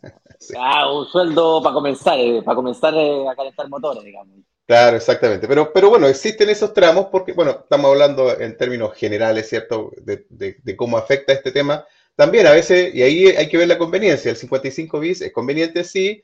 [0.59, 4.37] Ah, un sueldo para comenzar, eh, para comenzar eh, a calentar motores, digamos.
[4.67, 5.47] Claro, exactamente.
[5.47, 10.77] Pero, pero bueno, existen esos tramos porque, bueno, estamos hablando en términos generales, ¿cierto?, de,
[10.77, 11.87] cómo afecta este tema.
[12.17, 15.83] También a veces, y ahí hay que ver la conveniencia, el 55 bis es conveniente
[15.85, 16.23] sí,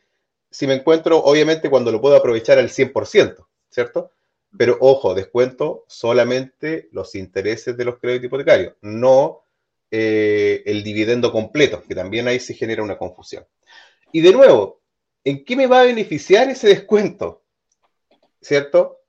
[0.50, 4.12] si me encuentro, obviamente, cuando lo puedo aprovechar al 100%, ¿cierto?
[4.56, 9.44] Pero ojo, descuento solamente los intereses de los créditos hipotecarios, no
[9.90, 13.46] eh, el dividendo completo, que también ahí se genera una confusión.
[14.12, 14.80] Y de nuevo,
[15.24, 17.44] ¿en qué me va a beneficiar ese descuento?
[18.40, 19.00] ¿Cierto?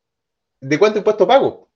[0.60, 1.70] ¿De cuánto impuesto pago?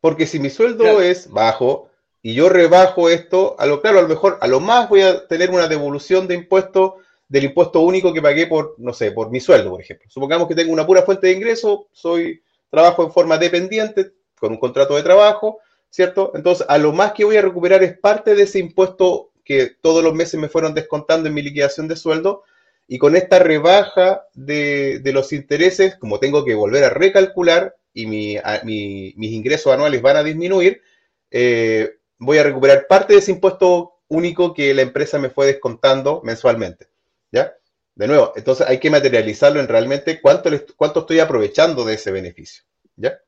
[0.00, 1.85] Porque si mi sueldo es bajo
[2.26, 5.28] y yo rebajo esto, a lo claro, a lo mejor, a lo más voy a
[5.28, 6.96] tener una devolución de impuesto
[7.28, 10.10] del impuesto único que pagué por, no sé, por mi sueldo, por ejemplo.
[10.10, 14.10] Supongamos que tengo una pura fuente de ingreso, soy, trabajo en forma dependiente,
[14.40, 16.32] con un contrato de trabajo, ¿cierto?
[16.34, 20.02] Entonces, a lo más que voy a recuperar es parte de ese impuesto que todos
[20.02, 22.42] los meses me fueron descontando en mi liquidación de sueldo,
[22.88, 29.14] y con esta rebaja de, los intereses, como tengo que volver a recalcular y mis
[29.16, 30.82] ingresos anuales van a disminuir,
[31.30, 36.20] eh, voy a recuperar parte de ese impuesto único que la empresa me fue descontando
[36.24, 36.88] mensualmente.
[37.30, 37.54] ¿Ya?
[37.94, 42.64] De nuevo, entonces hay que materializarlo en realmente cuánto, cuánto estoy aprovechando de ese beneficio.
[42.96, 43.18] ¿Ya?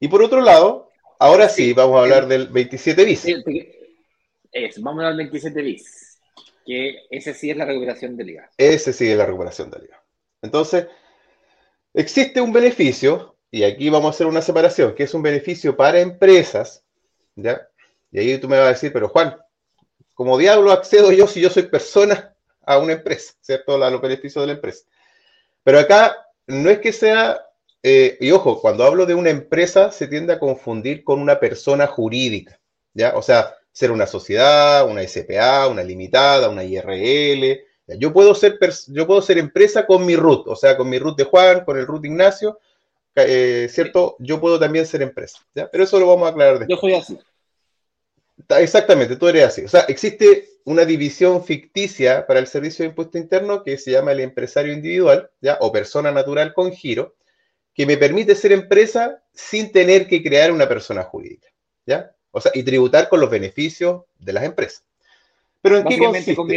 [0.00, 3.24] Y por otro lado, ahora sí, vamos a hablar del 27 bis.
[4.78, 6.14] vamos a hablar del 27 bis
[6.64, 8.50] que ese sí es la recuperación del IVA.
[8.56, 10.02] Ese sí es la recuperación del IVA.
[10.42, 10.86] Entonces,
[11.92, 16.00] existe un beneficio, y aquí vamos a hacer una separación, que es un beneficio para
[16.00, 16.83] empresas,
[17.36, 17.68] ¿ya?
[18.10, 19.36] Y ahí tú me vas a decir, pero Juan,
[20.14, 23.82] como diablo accedo yo si yo soy persona a una empresa, ¿cierto?
[23.82, 24.84] A los beneficios de la empresa.
[25.62, 26.16] Pero acá
[26.46, 27.44] no es que sea,
[27.82, 31.86] eh, y ojo, cuando hablo de una empresa se tiende a confundir con una persona
[31.86, 32.60] jurídica,
[32.92, 33.14] ¿ya?
[33.16, 37.60] O sea, ser una sociedad, una SPA, una limitada, una IRL.
[37.98, 38.58] Yo puedo ser,
[38.88, 41.76] yo puedo ser empresa con mi root, o sea, con mi root de Juan, con
[41.76, 42.60] el root de Ignacio,
[43.16, 44.16] eh, ¿cierto?
[44.18, 45.70] Yo puedo también ser empresa, ¿ya?
[45.70, 46.76] Pero eso lo vamos a aclarar después.
[46.76, 47.18] Yo soy así.
[48.60, 49.64] Exactamente, tú eres así.
[49.64, 54.12] O sea, existe una división ficticia para el servicio de impuesto interno que se llama
[54.12, 55.58] el empresario individual, ¿ya?
[55.60, 57.14] O persona natural con giro,
[57.74, 61.48] que me permite ser empresa sin tener que crear una persona jurídica,
[61.86, 62.12] ¿ya?
[62.30, 64.84] O sea, y tributar con los beneficios de las empresas.
[65.60, 66.34] Pero ¿en qué consiste?
[66.34, 66.56] con mi.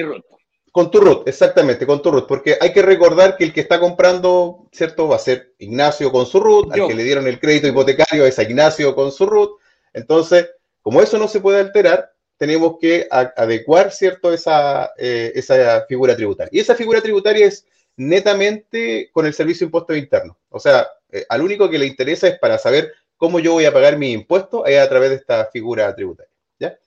[0.72, 3.80] Con tu root, exactamente, con tu root, porque hay que recordar que el que está
[3.80, 5.08] comprando, ¿cierto?
[5.08, 8.38] Va a ser Ignacio con su root, al que le dieron el crédito hipotecario es
[8.38, 9.60] a Ignacio con su root.
[9.94, 10.50] Entonces,
[10.82, 16.50] como eso no se puede alterar, tenemos que adecuar, ¿cierto?, esa, eh, esa figura tributaria.
[16.52, 17.66] Y esa figura tributaria es
[17.96, 20.38] netamente con el servicio de impuestos internos.
[20.50, 23.74] O sea, eh, al único que le interesa es para saber cómo yo voy a
[23.74, 26.32] pagar mi impuesto es a través de esta figura tributaria.
[26.60, 26.78] ¿ya?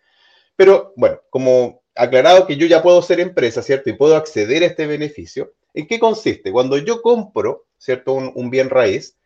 [0.55, 3.91] Pero bueno, como aclarado que yo ya puedo ser empresa, ¿cierto?
[3.91, 6.53] Y puedo acceder a este beneficio, ¿en qué consiste?
[6.53, 8.14] Cuando yo compro, ¿cierto?
[8.14, 9.16] Un, bien raíz,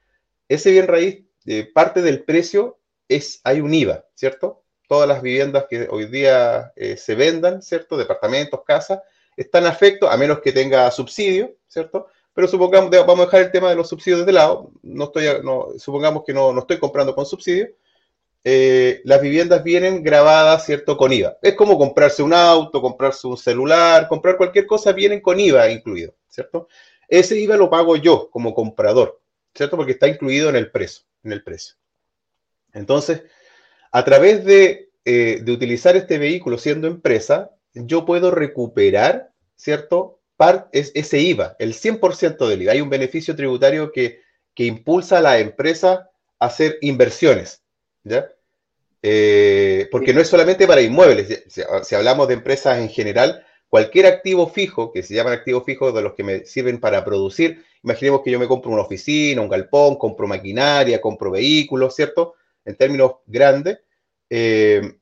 [0.48, 4.64] ese bien raíz, eh, parte del precio es, hay un IVA, ¿cierto?
[4.88, 7.96] todas las viviendas que hoy día eh, se vendan, ¿cierto?
[7.96, 9.00] Departamentos, casas,
[9.36, 12.06] están afectos, a menos que tenga subsidio, ¿cierto?
[12.32, 15.26] Pero supongamos, vamos a dejar el tema de los subsidios de lado, no estoy,
[15.78, 17.68] supongamos que no estoy comprando con subsidio,
[18.46, 20.98] eh, las viviendas vienen grabadas, ¿cierto?
[20.98, 21.38] Con IVA.
[21.40, 26.14] Es como comprarse un auto, comprarse un celular, comprar cualquier cosa, vienen con IVA incluido,
[26.28, 26.68] ¿cierto?
[27.08, 29.20] Ese IVA lo pago yo como comprador,
[29.54, 29.76] ¿cierto?
[29.76, 31.76] Porque está incluido en el precio, en el precio.
[32.74, 33.22] Entonces,
[33.92, 40.20] a través eh, de, utilizar este vehículo siendo empresa, yo puedo recuperar, ¿cierto?
[40.72, 42.72] ese IVA, el 100% del IVA.
[42.72, 44.22] Hay un beneficio tributario que,
[44.56, 47.62] impulsa a la empresa a hacer inversiones,
[48.02, 48.33] ¿ya?
[49.06, 54.48] Eh, porque no es solamente para inmuebles, si, hablamos de empresas en general, cualquier activo
[54.48, 58.30] fijo, que se llaman activos fijos de los que me sirven para producir, imaginemos que
[58.30, 62.36] yo me compro una oficina, un galpón, compro maquinaria, compro vehículos, ¿cierto?
[62.64, 63.80] En términos grandes,
[64.30, 64.94] eh,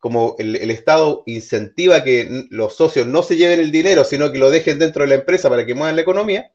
[0.00, 4.50] como el, Estado incentiva que los socios no se lleven el dinero, sino que lo
[4.50, 6.52] dejen dentro de la empresa para que muevan la economía,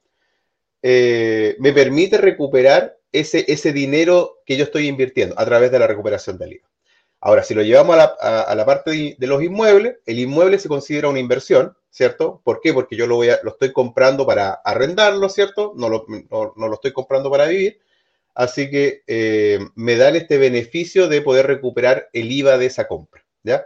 [0.84, 5.88] eh, me permite recuperar ese, ese dinero que yo estoy invirtiendo a través de la
[5.88, 6.70] recuperación del IVA.
[7.22, 11.19] Ahora, si lo llevamos a la, parte de, los inmuebles, el inmueble se considera una
[11.19, 12.41] inversión, ¿cierto?
[12.43, 12.74] ¿Por qué?
[12.74, 15.74] Porque yo lo, voy lo estoy comprando para arrendarlo, ¿cierto?
[15.76, 17.80] No lo, no lo estoy comprando para vivir.
[18.34, 23.26] Así que eh, me dan este beneficio de poder recuperar el IVA de esa compra,
[23.43, 23.65] ¿ya?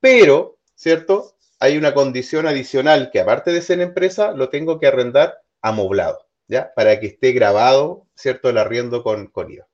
[0.00, 1.36] Pero, ¿cierto?
[1.58, 6.72] Hay una condición adicional que aparte de ser empresa, lo tengo que arrendar amoblado, ¿ya?
[6.74, 8.50] Para que esté grabado, ¿cierto?
[8.50, 9.66] El arriendo con, IVA.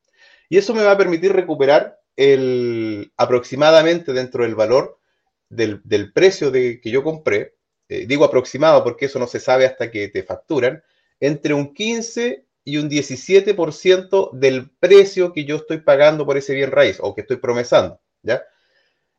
[0.48, 1.99] Y eso me va a permitir recuperar
[3.16, 4.98] aproximadamente dentro del valor
[5.48, 7.54] del, precio de, que yo compré,
[7.88, 10.82] eh, digo aproximado porque eso no se sabe hasta que te facturan,
[11.18, 16.70] entre un 15 y un 17% del precio que yo estoy pagando por ese bien
[16.70, 18.42] raíz o que estoy promesando, ¿ya?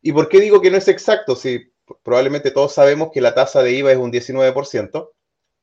[0.02, 1.36] ¿Y por qué digo que no es exacto?
[1.36, 1.72] Si
[2.04, 5.12] probablemente todos sabemos que la tasa de IVA es un 19%,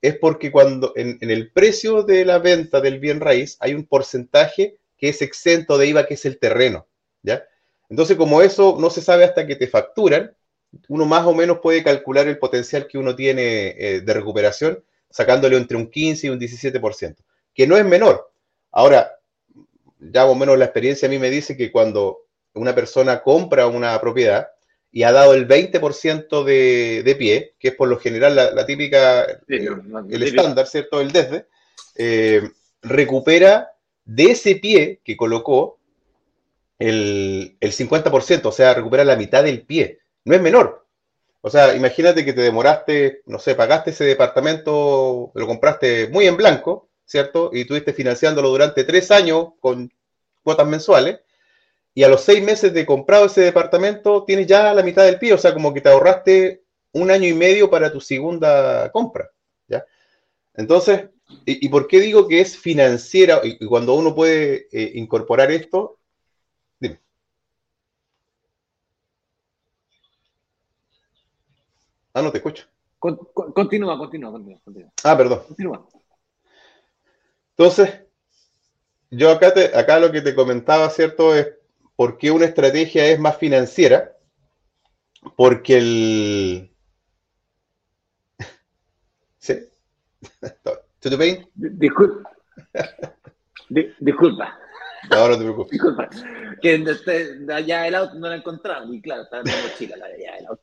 [0.01, 4.79] es porque cuando en, el precio de la venta del bien raíz hay un porcentaje
[4.97, 6.87] que es exento de IVA, que es el terreno,
[7.23, 7.45] ¿ya?
[7.89, 10.35] Entonces, como eso no se sabe hasta que te facturan,
[10.89, 15.57] uno más o menos puede calcular el potencial que uno tiene eh, de recuperación, sacándole
[15.57, 17.17] entre un 15 y un 17%
[17.59, 18.31] que no es menor.
[18.71, 19.19] Ahora,
[19.99, 22.21] ya más o menos la experiencia a mí me dice que cuando
[22.55, 24.51] una persona compra una propiedad
[24.93, 29.27] y ha dado el 20% de, de pie, que es por lo general la, típica,
[29.49, 31.01] el estándar, ¿cierto?
[31.01, 31.47] El desde,
[31.97, 32.49] eh,
[32.81, 33.73] recupera
[34.05, 35.78] de ese pie que colocó
[36.79, 40.01] el, el 50%, o sea, recupera la mitad del pie.
[40.25, 40.87] No es menor.
[41.41, 46.37] O sea, imagínate que te demoraste, no sé, pagaste ese departamento, lo compraste muy en
[46.37, 47.51] blanco, ¿cierto?
[47.53, 49.93] Y estuviste financiándolo durante tres años con
[50.43, 51.21] cuotas mensuales,
[51.95, 55.33] y a los seis meses de comprado ese departamento tienes ya la mitad del pie,
[55.33, 56.63] o sea, como que te ahorraste
[56.93, 59.31] un año y medio para tu segunda compra,
[59.69, 59.85] ¿ya?
[60.55, 61.09] Entonces,
[61.45, 63.41] ¿y, por qué digo que es financiera?
[63.45, 65.98] Y, cuando uno puede eh, incorporar esto,
[72.15, 72.67] Ah, no te escucho.
[72.99, 75.43] continúa, continúa, continúa, Ah, perdón.
[75.47, 75.87] Continúa.
[77.57, 78.03] Entonces,
[79.11, 81.35] yo acá, acá lo que te comentaba, ¿cierto?
[81.35, 81.49] Es
[81.97, 84.15] por qué una estrategia es más financiera.
[85.37, 86.71] Porque el...
[89.39, 89.69] ¿Sí?
[91.01, 92.31] ¿Tú te Disculpa.
[93.99, 94.59] disculpa.
[95.11, 95.71] No, no te preocupes.
[95.73, 96.09] Disculpa.
[96.61, 100.09] Que de allá del auto no la encontrado Y claro, estaba en la mochila la
[100.09, 100.63] de allá del auto.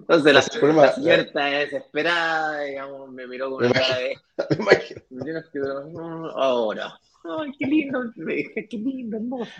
[0.00, 4.16] Entonces la, problema, la señora está desesperada, digamos, me miró con una cara de.
[4.50, 6.30] Me imagino.
[6.36, 6.98] Ahora.
[7.24, 8.04] Ay, qué lindo.
[8.16, 9.50] Me dije, qué lindo, hermoso.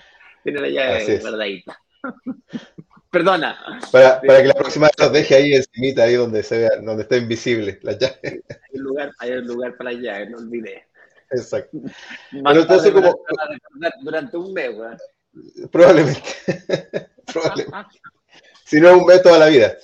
[0.44, 1.78] Tiene la llave guardadita.
[3.10, 3.58] Perdona.
[3.90, 7.02] Para, para, que la próxima vez los deje ahí encimita, ahí donde se vea, donde
[7.02, 8.18] está invisible la llave.
[8.22, 10.84] Hay un lugar, hay un lugar para la llave, no olvidé.
[11.30, 11.78] Exacto.
[12.30, 13.18] Pero entonces como...
[14.02, 14.70] Durante un mes,
[15.70, 16.22] Probablemente.
[17.32, 17.98] Probablemente.
[18.68, 19.78] Si no es un mes toda la vida.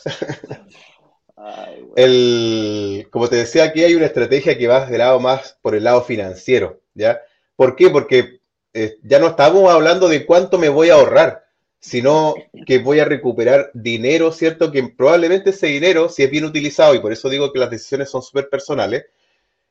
[1.96, 5.84] el, como te decía, aquí hay una estrategia que va de lado más por el
[5.84, 7.22] lado financiero, ¿ya?
[7.56, 7.88] ¿Por qué?
[7.88, 8.40] Porque
[8.74, 11.46] eh, ya no estamos hablando de cuánto me voy a ahorrar,
[11.80, 12.34] sino
[12.66, 14.70] que voy a recuperar dinero, ¿cierto?
[14.70, 18.10] Que probablemente ese dinero, si es bien utilizado, y por eso digo que las decisiones
[18.10, 19.06] son súper personales,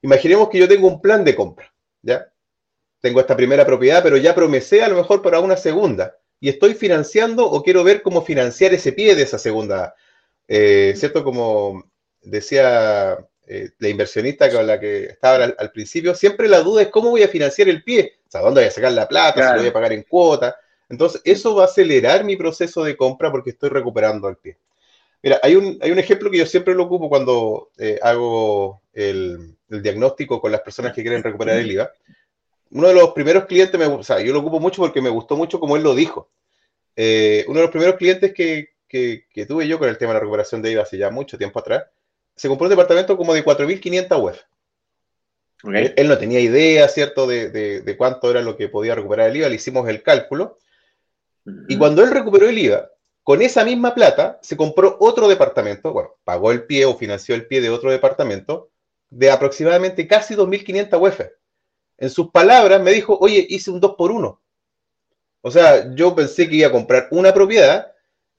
[0.01, 2.32] imaginemos que yo tengo un plan de compra, ¿ya?
[2.99, 6.74] Tengo esta primera propiedad, pero ya promesé a lo mejor para una segunda, y estoy
[6.74, 9.96] financiando o quiero ver cómo financiar ese pie de esa segunda,
[10.46, 11.24] eh, ¿cierto?
[11.24, 11.89] Como
[12.22, 13.18] decía
[13.48, 17.24] eh, la inversionista con la que estaba al, principio, siempre la duda es cómo voy
[17.24, 19.74] a financiar el pie, o sea, dónde voy a sacar la plata, si voy a
[19.74, 20.58] pagar en cuota,
[20.89, 24.58] entonces, eso va a acelerar mi proceso de compra porque estoy recuperando el pie.
[25.22, 29.56] Mira, hay un, hay un ejemplo que yo siempre lo ocupo cuando eh, hago el,
[29.70, 31.89] diagnóstico con las personas que quieren recuperar el IVA.
[32.74, 35.38] Uno de los primeros clientes, me, o sea, yo lo ocupo mucho porque me gustó
[35.38, 36.32] mucho como él lo dijo.
[36.95, 40.19] Eh, uno de los primeros clientes que, que, tuve yo con el tema de la
[40.21, 41.86] recuperación de IVA hace ya mucho tiempo atrás,
[42.36, 44.39] se compró un departamento como de 4.500 UF.
[45.95, 49.38] Él, no tenía idea, ¿cierto?, de, de, de, cuánto era lo que podía recuperar el
[49.38, 49.49] IVA.
[49.49, 50.57] Le hicimos el cálculo
[51.67, 52.89] y cuando él recuperó el IVA,
[53.24, 57.45] con esa misma plata se compró otro departamento, bueno, pagó el pie o financió el
[57.47, 58.71] pie de otro departamento
[59.09, 61.21] de aproximadamente casi 2.500 UF.
[61.98, 64.41] En sus palabras me dijo, oye, hice un 2 por 1
[65.41, 67.91] O sea, yo pensé que iba a comprar una propiedad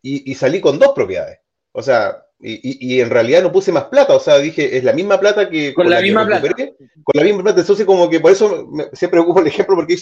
[0.03, 1.39] y, salí con dos propiedades.
[1.73, 4.15] O sea, y, en realidad no puse más plata.
[4.15, 5.73] O sea, dije, es la misma plata que...
[5.73, 6.47] Con, la, misma plata.
[6.47, 7.61] Con la misma plata.
[7.61, 9.97] Entonces, como que por eso siempre ocupo el ejemplo porque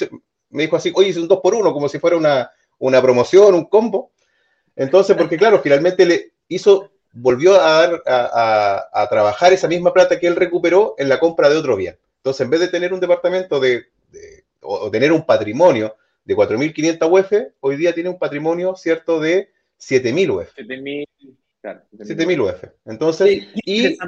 [0.51, 3.55] me dijo así, oye, hice un 2 por 1 como si fuera una, una promoción,
[3.55, 4.13] un combo.
[4.75, 8.03] Entonces, porque claro, finalmente le hizo, volvió a dar,
[8.93, 11.99] a, trabajar esa misma plata que él recuperó en la compra de otro bien.
[12.23, 13.87] Entonces, en vez de tener un departamento de,
[14.61, 19.51] o, tener un patrimonio de 4.500 UF, hoy día tiene un patrimonio, ¿cierto?, de
[19.81, 20.57] 7.000 UF.
[20.57, 21.05] 7.000
[21.61, 21.83] claro,
[22.45, 22.65] UF.
[22.85, 23.99] Entonces, y,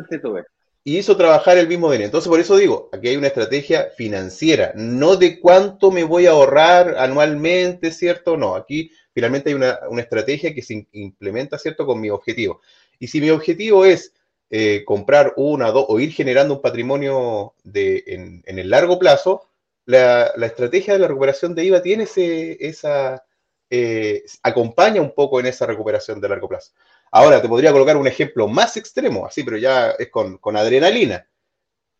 [0.84, 2.06] y hizo trabajar el mismo dinero.
[2.06, 6.32] Entonces, por eso digo, aquí hay una estrategia financiera, no de cuánto me voy a
[6.32, 8.36] ahorrar anualmente, ¿cierto?
[8.36, 12.60] No, aquí finalmente hay una, estrategia que se implementa, ¿cierto?, con mi objetivo.
[12.98, 14.12] Y si mi objetivo es
[14.50, 19.48] eh, comprar una, dos o ir generando un patrimonio de, en, el largo plazo,
[19.86, 23.24] la, estrategia de la recuperación de IVA tiene ese, esa,
[23.70, 26.72] eh, acompaña un poco en esa recuperación de largo plazo.
[27.10, 31.26] Ahora, te podría colocar un ejemplo más extremo, así, pero ya es con, adrenalina.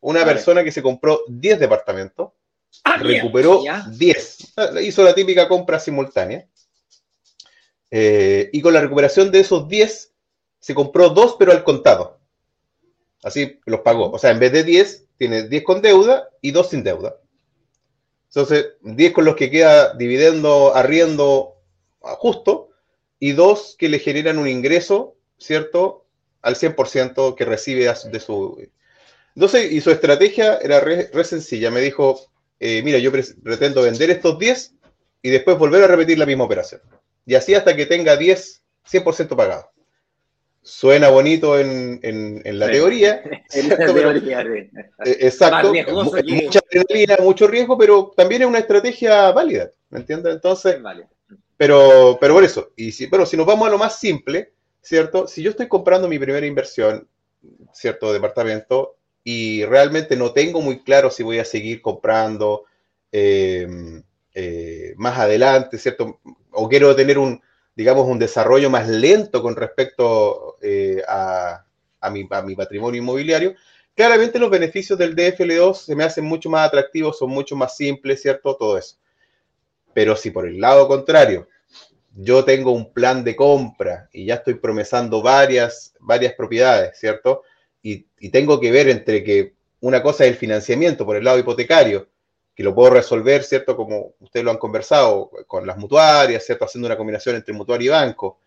[0.01, 2.33] Una persona que se compró 10 departamentos,
[2.85, 4.55] ah, recuperó 10.
[4.83, 6.47] Hizo la típica compra simultánea.
[7.91, 10.13] Eh, y con la recuperación de esos 10,
[10.59, 12.14] se compró 2, pero al contado.
[13.25, 14.11] Así los pagó.
[14.13, 17.17] O sea, en vez de 10, tiene 10 con deuda y 2 sin deuda.
[18.29, 21.57] Entonces, 10 con los que queda dividendo, arriendo
[22.01, 22.71] justo,
[23.19, 26.05] y dos que le generan un ingreso, ¿cierto?
[26.43, 28.69] Al 100% que recibe de su...
[29.35, 31.71] Entonces, y su estrategia era re, sencilla.
[31.71, 32.21] Me dijo,
[32.61, 34.75] eh, mira, yo pretendo vender estos 10
[35.23, 36.83] y después volver a repetir la misma operación.
[37.25, 39.71] Y así hasta que tenga 10, 100% pagado.
[40.67, 42.01] Suena bonito en,
[42.43, 43.23] la teoría.
[43.53, 44.41] En la teoría,
[45.05, 45.71] eh, Exacto.
[45.71, 49.71] Mucha adrenalina, mucho riesgo, pero también es una estrategia válida.
[49.91, 50.35] ¿Me entiendes?
[50.35, 51.07] Entonces, vale.
[51.59, 55.27] Pero, pero por eso, y si, bueno, si nos vamos a lo más simple, ¿cierto?
[55.27, 57.07] Si yo estoy comprando mi primera inversión,
[57.75, 58.13] ¿cierto?
[58.15, 62.65] Departamento, y realmente no tengo muy claro si voy a seguir comprando
[63.13, 63.69] eh,
[64.33, 66.21] eh, más adelante, ¿cierto?
[66.53, 67.41] O quiero tener un,
[67.75, 71.65] digamos, un desarrollo más lento con respecto eh, a,
[72.01, 73.55] a, mi, a mi patrimonio inmobiliario,
[73.95, 78.23] claramente los beneficios del DFL2 se me hacen mucho más atractivos, son mucho más simples,
[78.23, 78.57] ¿cierto?
[78.57, 78.97] Todo eso.
[79.93, 81.49] Pero si por el lado contrario,
[82.17, 87.43] yo tengo un plan de compra y ya estoy promesando varias, varias propiedades, ¿cierto?
[87.83, 92.09] Y, tengo que ver entre que una cosa es el financiamiento por el lado hipotecario,
[92.55, 93.77] que lo puedo resolver, ¿cierto?
[93.77, 96.65] Como ustedes lo han conversado con las mutuarias, ¿cierto?
[96.65, 98.39] Haciendo una combinación entre mutuario y banco.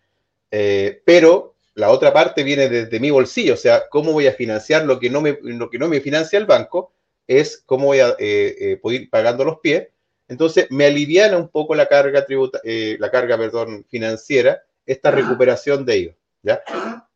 [0.50, 4.84] Eh, pero la otra parte viene desde mi bolsillo, o sea, cómo voy a financiar
[4.84, 6.92] lo que no me, lo que no me financia el banco,
[7.26, 9.88] es cómo voy a eh, poder ir pagando los pies.
[10.26, 15.98] Entonces, me aliviana un poco la carga, tributa, la carga perdón, financiera, esta recuperación de
[15.98, 16.14] IVA.
[16.42, 16.62] ¿ya?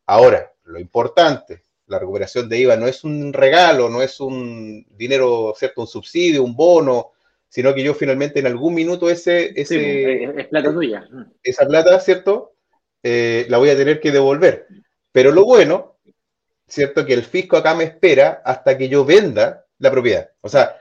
[0.06, 5.54] Ahora, lo importante, la recuperación de IVA no es un regalo, no es un dinero,
[5.56, 5.82] ¿cierto?
[5.82, 7.12] Un subsidio, un bono,
[7.48, 9.52] sino que yo finalmente en algún minuto ese...
[9.60, 11.06] ese es plata tuya.
[11.42, 12.54] Esa plata, ¿cierto?
[13.02, 14.66] Eh, la voy a tener que devolver.
[15.10, 15.98] Pero lo bueno,
[16.66, 17.04] ¿cierto?
[17.04, 20.30] Que el fisco acá me espera hasta que yo venda la propiedad.
[20.40, 20.80] O sea,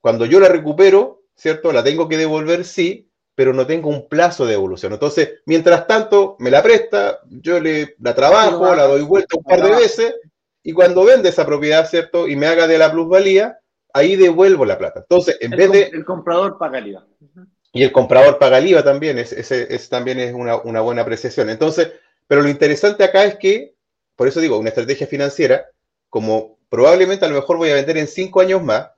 [0.00, 1.72] cuando yo la recupero, ¿cierto?
[1.72, 3.09] La tengo que devolver, sí,
[3.40, 4.92] pero no tengo un plazo de devolución.
[4.92, 9.62] Entonces, mientras tanto, me la presta, yo le la trabajo, la doy vuelta un par
[9.62, 10.14] de veces,
[10.62, 12.28] y cuando vende esa propiedad, ¿cierto?
[12.28, 13.58] Y me haga de la plusvalía,
[13.94, 15.00] ahí devuelvo la plata.
[15.00, 15.82] Entonces, en vez de...
[15.84, 17.06] El comprador paga el IVA.
[17.72, 21.48] Y el comprador paga el IVA también, es, también es una, buena apreciación.
[21.48, 21.92] Entonces,
[22.26, 23.74] pero lo interesante acá es que,
[24.16, 25.64] por eso digo, una estrategia financiera,
[26.10, 28.90] como probablemente a lo mejor voy a vender en cinco años más,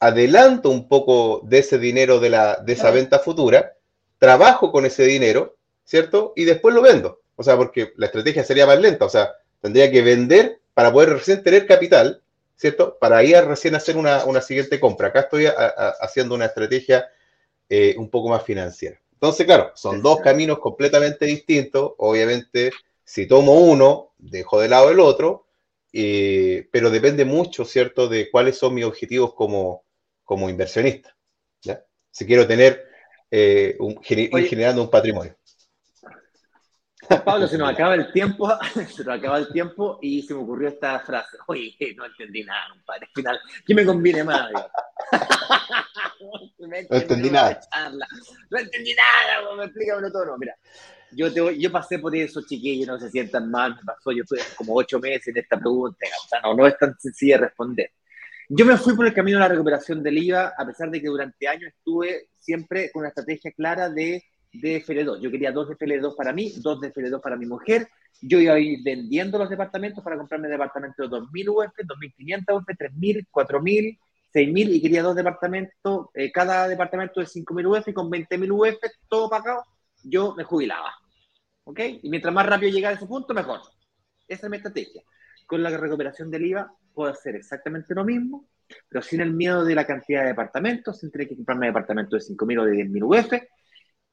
[0.00, 3.74] adelanto un poco de ese dinero de, la, de esa venta futura,
[4.18, 6.32] trabajo con ese dinero, ¿cierto?
[6.34, 7.20] Y después lo vendo.
[7.36, 11.10] O sea, porque la estrategia sería más lenta, o sea, tendría que vender para poder
[11.10, 12.22] recién tener capital
[12.60, 12.98] ¿cierto?
[13.00, 15.08] Para ir a recién hacer una, siguiente compra.
[15.08, 17.08] Acá estoy haciendo una estrategia
[17.70, 19.00] eh, un poco más financiera.
[19.14, 21.92] Entonces, claro, son dos caminos completamente distintos.
[21.96, 22.70] Obviamente,
[23.02, 25.46] si tomo uno, dejo de lado el otro,
[25.94, 29.84] eh, pero depende mucho, ¿cierto?, de cuáles son mis objetivos como,
[30.30, 31.12] como inversionista.
[32.12, 32.86] Si quiero tener,
[33.28, 35.36] eh, un, ir generando un patrimonio.
[37.24, 38.48] Pablo, se nos acaba el tiempo,
[38.94, 41.36] se nos acaba el tiempo y se me ocurrió esta frase.
[41.48, 43.06] Oye, no entendí nada, compadre.
[43.06, 44.52] Al final, ¿qué me conviene más?
[46.20, 47.60] no, entendí nada.
[48.50, 50.26] No entendí nada, me explícamelo todo.
[50.26, 50.54] No, mira,
[51.10, 54.42] yo, te, yo pasé por eso, chiquillos, no se sientan mal, me pasó, yo estuve
[54.54, 57.90] como ocho meses en esta pregunta, o sea, no, no es tan sencilla de responder.
[58.52, 61.06] Yo me fui por el camino de la recuperación del IVA, a pesar de que
[61.06, 64.22] durante años estuve siempre con una estrategia clara de
[64.52, 65.20] de FL2.
[65.20, 67.88] Yo quería dos de FL2 para mí, dos de FL2 para mi mujer.
[68.20, 72.66] Yo iba a ir vendiendo los departamentos para comprarme departamentos de 2.000 UF, 2.500 UF,
[72.66, 73.98] 3.000, 4.000,
[74.34, 78.78] 6.000 y quería dos departamentos, eh, cada departamento de 5.000 UF y con 20.000 UF,
[79.08, 79.64] todo pagado,
[80.02, 80.92] yo me jubilaba.
[81.64, 81.80] ¿Ok?
[82.02, 83.60] Y mientras más rápido llegara a ese punto, mejor.
[84.26, 85.02] Esa es mi estrategia.
[85.46, 88.48] Con la recuperación del IVA puedo hacer exactamente lo mismo,
[88.88, 92.34] pero sin el miedo de la cantidad de departamentos, sin tener que comprarme departamentos de
[92.34, 93.32] 5.000 o de 10.000 UF,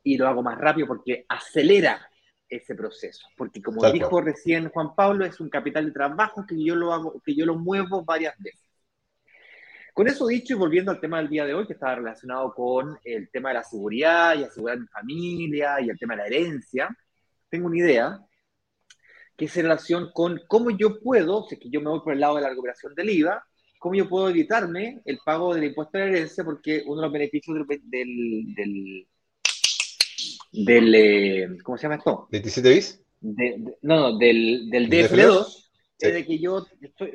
[0.03, 2.07] y lo hago más rápido porque acelera
[2.49, 3.27] ese proceso.
[3.35, 7.21] Porque como dijo recién Juan Pablo, es un capital de trabajo que yo lo hago,
[7.25, 8.67] que yo lo muevo varias veces.
[9.93, 12.99] Con eso dicho y volviendo al tema del día de hoy, que estaba relacionado con
[13.03, 16.95] el tema de la seguridad y asegurar mi familia y el tema de la herencia,
[17.49, 18.19] tengo una idea
[19.37, 22.13] que es en relación con cómo yo puedo, si es que yo me voy por
[22.13, 23.45] el lado de la recuperación del IVA,
[23.79, 27.13] cómo yo puedo evitarme el pago del impuesto de la herencia, porque uno de los
[27.13, 29.07] beneficios del
[30.51, 32.27] del, eh, ¿cómo se llama esto?
[32.31, 33.03] ¿27 bis?
[33.81, 35.69] no, no, del, del DFL2,
[35.99, 36.65] es de que yo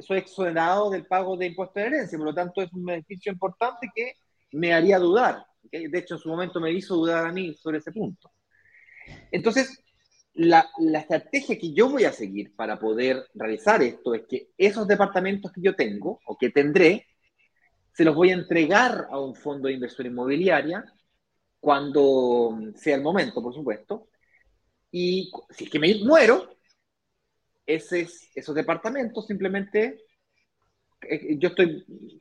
[0.00, 3.88] soy exonerado del pago de impuesto de herencia, por lo tanto es un beneficio importante
[3.94, 4.14] que
[4.52, 5.44] me haría dudar.
[5.70, 8.30] De hecho, en su momento me hizo dudar a mí sobre ese punto.
[9.30, 9.81] Entonces,
[10.34, 14.88] la, la, estrategia que yo voy a seguir para poder realizar esto es que esos
[14.88, 17.06] departamentos que yo tengo o que tendré,
[17.92, 20.84] se los voy a entregar a un fondo de inversión inmobiliaria
[21.60, 24.08] cuando sea el momento, por supuesto.
[24.90, 26.56] Y si es que me muero,
[27.66, 30.02] ese, esos departamentos simplemente,
[31.02, 32.20] eh, yo estoy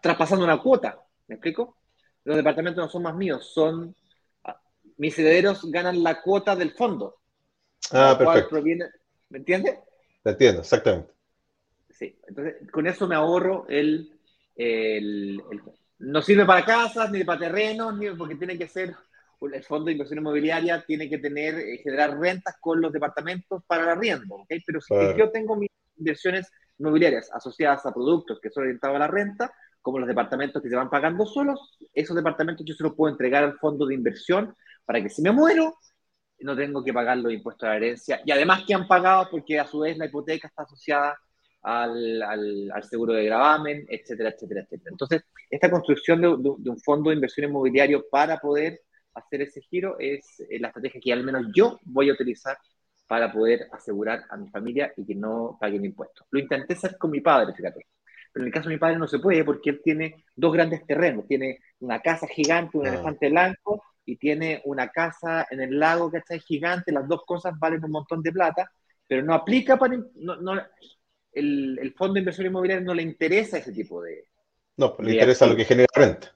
[0.00, 1.76] traspasando una cuota, ¿me explico?
[2.24, 3.94] Los departamentos no son más míos, son,
[4.44, 4.60] ah,
[4.96, 7.21] mis herederos ganan la cuota del fondo.
[7.90, 8.62] Ah, perfecto.
[9.30, 9.78] ¿Me entiendes?
[10.22, 11.12] Te entiendo, exactamente.
[11.90, 14.10] Sí, entonces con eso me ahorro el,
[14.56, 15.62] el, el
[15.98, 18.94] no sirve para casas, ni para terrenos, ni porque tiene que ser,
[19.40, 23.84] el fondo de inversión inmobiliaria tiene que tener, eh, generar rentas con los departamentos para
[23.84, 24.52] el arriendo, ¿ok?
[24.66, 29.06] Pero si yo tengo mis inversiones inmobiliarias asociadas a productos que son orientados a la
[29.08, 33.12] renta, como los departamentos que se van pagando solos, esos departamentos yo se los puedo
[33.12, 34.54] entregar al fondo de inversión
[34.84, 35.74] para que si me muero,
[36.42, 38.20] no tengo que pagar los impuestos de la herencia.
[38.24, 41.18] Y además que han pagado porque a su vez la hipoteca está asociada
[41.62, 44.90] al, al, seguro de gravamen, etcétera, etcétera, etcétera.
[44.90, 48.80] Entonces, esta construcción de, un fondo de inversión inmobiliario para poder
[49.14, 52.56] hacer ese giro es la estrategia que al menos yo voy a utilizar
[53.06, 56.26] para poder asegurar a mi familia y que no paguen impuestos.
[56.30, 57.86] Lo intenté hacer con mi padre, fíjate.
[58.32, 60.86] Pero en el caso de mi padre no se puede porque él tiene dos grandes
[60.86, 61.26] terrenos.
[61.28, 62.88] Tiene una casa gigante, un ah.
[62.88, 67.54] elefante blanco y tiene una casa en el lago, que está gigante, las dos cosas
[67.58, 68.70] valen un montón de plata,
[69.06, 69.96] pero no aplica para...
[70.14, 70.60] No,
[71.32, 74.26] el, fondo de inversión inmobiliaria no le interesa ese tipo de...
[74.76, 76.34] No, le interesa lo que genera renta.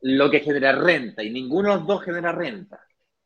[0.00, 2.80] Lo que genera renta, y ninguno de los dos genera renta.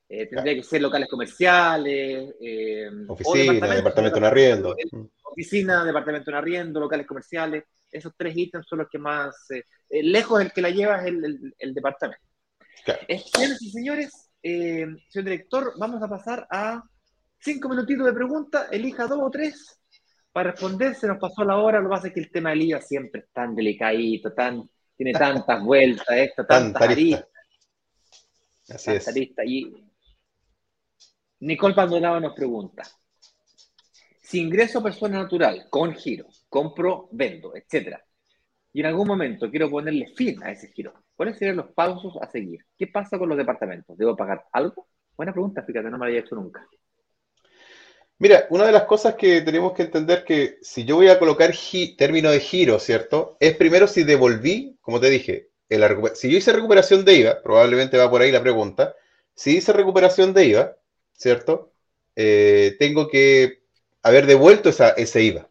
[0.08, 4.76] Eh, tendría que ser locales comerciales, eh, oficina, departamento en arriendo.
[5.22, 7.64] Oficina, departamento en arriendo, locales comerciales.
[7.90, 9.34] Esos tres ítems son los que más.
[9.50, 12.22] Eh, lejos el que la lleva es el, departamento.
[13.08, 16.82] Señores y señores, señor director, vamos a pasar a
[17.40, 18.68] cinco minutitos de pregunta.
[18.70, 19.80] Elija dos o tres
[20.32, 20.94] para responder.
[20.94, 21.80] Se nos pasó la hora.
[21.80, 25.12] Lo que pasa es que el tema del IVA siempre es tan delicadito, tan, tiene
[25.18, 27.26] tantas vueltas, esto, tantas aristas.
[28.68, 29.08] Así es.
[29.44, 29.86] Y
[31.40, 32.82] Nicole Pandonado nos pregunta,
[34.20, 37.96] si ingreso persona natural con giro, compro, vendo, etc.
[38.76, 42.30] y en algún momento quiero ponerle fin a ese giro, ¿cuáles serían los pasos a
[42.30, 42.60] seguir?
[42.76, 43.96] ¿Qué pasa con los departamentos?
[43.96, 44.86] ¿Debo pagar algo?
[45.16, 46.68] Buena pregunta, fíjate, no me había hecho nunca.
[48.18, 51.54] Mira, una de las cosas que tenemos que entender que si yo voy a colocar
[51.96, 53.38] término de giro, ¿cierto?
[53.40, 57.96] Es primero si devolví, como te dije, el si yo hice recuperación de IVA, probablemente
[57.96, 58.94] va por ahí la pregunta,
[59.34, 60.76] si hice recuperación de IVA,
[61.14, 61.72] ¿cierto?
[62.14, 63.62] Eh, tengo que
[64.02, 65.48] haber devuelto ese IVA,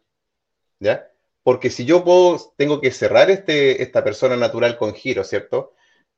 [0.78, 1.10] ¿ya?
[1.46, 5.74] Porque si yo puedo, tengo que cerrar este, esta persona natural con giro, ¿cierto?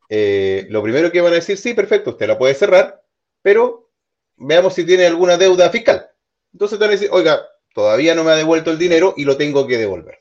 [0.08, 3.04] Eh, lo primero que van a decir, sí, perfecto, usted la puede cerrar,
[3.42, 3.90] pero
[4.38, 6.08] veamos si tiene alguna deuda fiscal.
[6.54, 9.36] Entonces te van a decir, oiga, todavía no me ha devuelto el dinero y lo
[9.36, 10.20] tengo que devolver.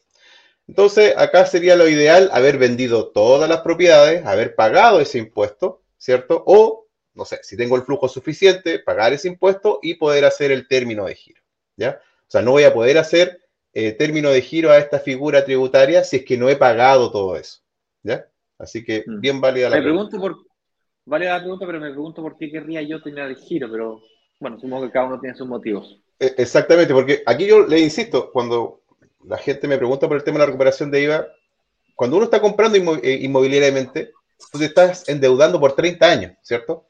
[0.67, 6.43] Entonces, acá sería lo ideal haber vendido todas las propiedades, haber pagado ese impuesto, ¿cierto?
[6.45, 10.67] O no sé, si tengo el flujo suficiente, pagar ese impuesto y poder hacer el
[10.67, 11.41] término de giro,
[11.77, 12.01] ¿ya?
[12.03, 13.46] O sea, no voy a poder hacer
[13.79, 17.35] eh, término de giro a esta figura tributaria si es que no he pagado todo
[17.35, 17.59] eso,
[18.01, 18.25] ¿ya?
[18.57, 19.19] Así que mm.
[19.19, 20.17] bien válida la me pregunta.
[20.17, 20.47] Pregunto por,
[21.05, 24.01] válida la pregunta, pero me pregunto por qué querría yo tener el giro, pero
[24.39, 26.01] bueno, supongo que cada uno tiene sus motivos.
[26.19, 28.81] E, exactamente, porque aquí yo le insisto, cuando
[29.23, 31.27] la gente me pregunta por el tema de la recuperación de IVA,
[31.93, 34.11] cuando uno está comprando eh, inmobiliariamente,
[34.51, 36.87] tú te estás endeudando por 30 años, ¿cierto?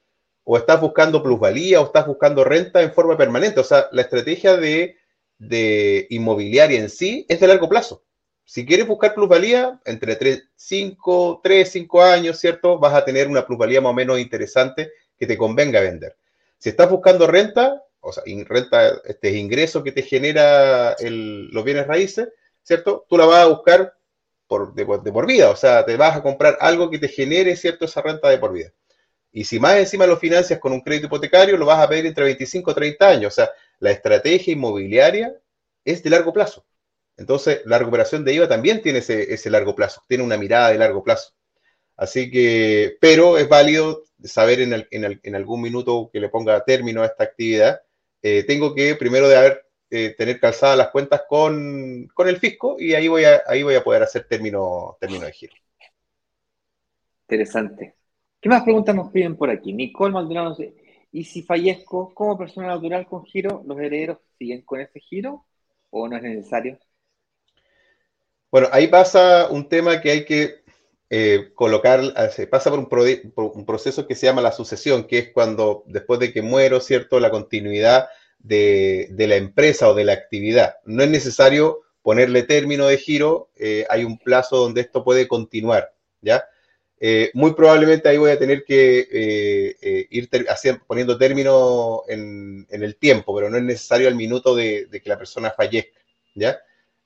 [0.50, 3.60] o estás buscando plusvalía o estás buscando renta en forma permanente.
[3.60, 4.96] O sea, la estrategia de,
[5.40, 8.04] inmobiliaria en sí es de largo plazo.
[8.44, 12.80] Si quieres buscar plusvalía, entre 3, 5, 3, 5 años, ¿cierto?
[12.80, 16.16] Vas a tener una plusvalía más o menos interesante que te convenga vender.
[16.58, 22.30] Si estás buscando renta, o sea, renta, este ingreso que te genera los bienes raíces,
[22.64, 23.06] ¿cierto?
[23.10, 23.94] Tú la vas a buscar
[24.48, 27.56] por, de, de, por vida, o sea, te vas a comprar algo que te genere,
[27.58, 27.86] ¿cierto?
[27.86, 28.72] Esa renta de por vida.
[29.32, 32.24] Y si más encima lo financias con un crédito hipotecario, lo vas a pedir entre
[32.24, 33.34] 25 y 30 años.
[33.34, 33.50] O sea,
[33.80, 35.36] la estrategia inmobiliaria
[35.86, 36.66] es de largo plazo.
[37.18, 41.04] Entonces, la recuperación de IVA también tiene ese, largo plazo, tiene una mirada de largo
[41.04, 41.34] plazo.
[41.96, 47.24] Así que, pero es válido saber en, algún minuto que le ponga término a esta
[47.24, 47.82] actividad.
[48.22, 52.94] Eh, tengo que primero de haber, eh, tener calzadas las cuentas con, el fisco y
[52.94, 55.54] ahí voy a, ahí voy a poder hacer término, término de giro.
[57.24, 57.96] Interesante.
[58.40, 59.74] ¿Qué más preguntas nos piden por aquí?
[59.74, 60.56] Nicole Maldonado
[61.18, 65.46] ¿y si fallezco como persona natural con giro, los herederos siguen con ese giro
[65.90, 66.78] o no es necesario?
[68.52, 70.64] Bueno, ahí pasa un tema que hay que
[71.10, 72.80] eh, colocar, se pasa por
[73.56, 77.20] un, proceso que se llama la sucesión, que es cuando después de que muero, ¿cierto?
[77.20, 80.76] La continuidad de, la empresa o de la actividad.
[80.86, 85.96] No es necesario ponerle término de giro, eh, hay un plazo donde esto puede continuar,
[86.22, 86.46] ¿ya?
[87.00, 90.30] Eh, muy probablemente ahí voy a tener que eh, eh, ir
[90.88, 95.52] poniendo término en, el tiempo, pero no es necesario al minuto de, que la persona
[95.52, 96.00] fallezca,
[96.36, 96.60] ¿ya?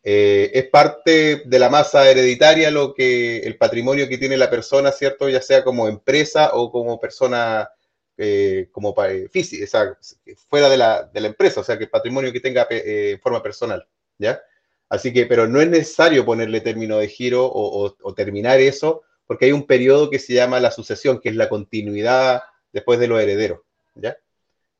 [0.03, 5.29] es parte de la masa hereditaria lo que el patrimonio que tiene la persona, ¿cierto?
[5.29, 7.69] Ya sea como empresa o como persona
[8.71, 8.95] como
[9.31, 9.97] física,
[10.47, 13.87] fuera de la, empresa, o sea, que el patrimonio que tenga en forma personal,
[14.17, 14.41] ¿ya?
[14.89, 19.53] Así que, pero no es necesario ponerle término de giro o terminar eso porque hay
[19.53, 22.41] un periodo que se llama la sucesión, que es la continuidad
[22.73, 23.61] después de los herederos,
[23.95, 24.17] ¿ya?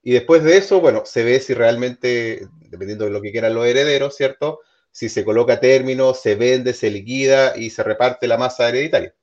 [0.03, 3.65] Y después de eso, bueno, se ve si realmente, dependiendo de lo que quieran los
[3.65, 4.59] herederos, ¿cierto?
[4.91, 9.15] Si se coloca término, se vende, se liquida y se reparte la masa hereditaria.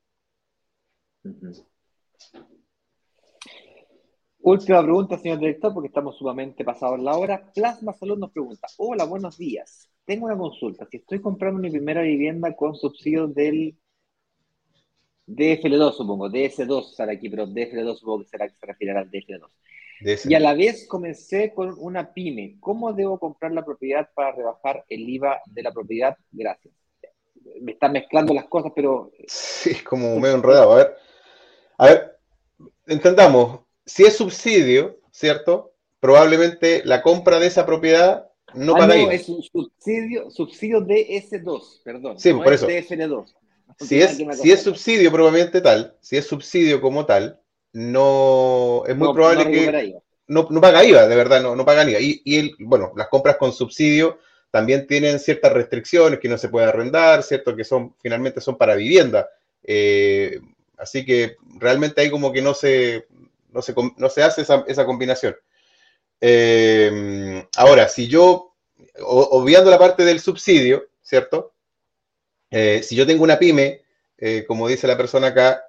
[4.41, 7.53] Última pregunta, señor director, porque estamos sumamente pasados en la hora.
[7.55, 9.91] Plasma Salud nos pregunta, hola, buenos días.
[10.07, 10.89] Tengo una consulta.
[10.91, 13.77] Si estoy comprando mi primera vivienda con subsidio del
[15.29, 19.49] DFL2, supongo, DS2 sale aquí, pero DFL2 supongo que será que se refiere al DFL2.
[20.01, 22.57] Y a la vez comencé con una pyme.
[22.61, 26.17] ¿Cómo debo comprar la propiedad para rebajar el IVA de la propiedad?
[26.31, 26.73] Gracias.
[27.61, 29.11] Me están mezclando las cosas, pero.
[29.27, 30.73] Sí, es como medio enredado.
[30.73, 30.97] A ver,
[31.79, 32.19] a ver,
[32.87, 33.61] entendamos.
[33.85, 35.73] si es subsidio, ¿cierto?
[35.99, 41.83] Probablemente la compra de esa propiedad no ah, paga no, es un subsidio, subsidio DS2,
[41.83, 42.19] perdón.
[42.19, 42.67] Sí, por eso.
[42.67, 43.35] DFN2.
[43.81, 47.41] Si es, si es subsidio probablemente tal, si es subsidio como tal,
[47.73, 52.01] no es muy probable que no, no, paga IVA, de verdad, no, no paga IVA.
[52.01, 54.19] Y, y el, bueno, las compras con subsidio
[54.51, 57.55] también tienen ciertas restricciones que no se puede arrendar, ¿cierto?
[57.55, 59.29] Que son finalmente son para vivienda.
[59.63, 60.41] Eh,
[60.77, 63.07] así que realmente ahí como que no se,
[63.51, 65.37] no se, no se hace esa, esa combinación.
[66.21, 68.55] Eh, ahora, si yo,
[69.03, 71.53] obviando la parte del subsidio, ¿cierto?
[72.51, 73.83] Eh, si yo tengo una pyme,
[74.17, 75.65] eh, como dice la persona acá,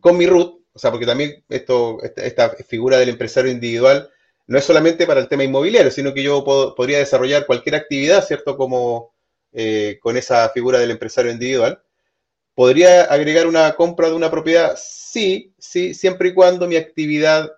[0.00, 4.10] con mi RUT, o sea, porque también esto, esta, figura del empresario individual
[4.46, 8.56] no es solamente para el tema inmobiliario, sino que yo podría desarrollar cualquier actividad, ¿cierto?
[8.56, 9.14] Como
[10.00, 11.82] con esa figura del empresario individual.
[12.54, 14.78] ¿Podría agregar una compra de una propiedad?
[14.78, 17.50] Sí, sí, siempre y cuando mi actividad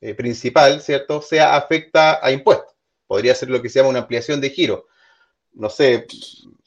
[0.00, 2.74] eh, principal, ¿cierto?, sea afecta a impuestos.
[3.06, 4.86] Podría ser lo que se llama una ampliación de giro.
[5.52, 6.06] No sé,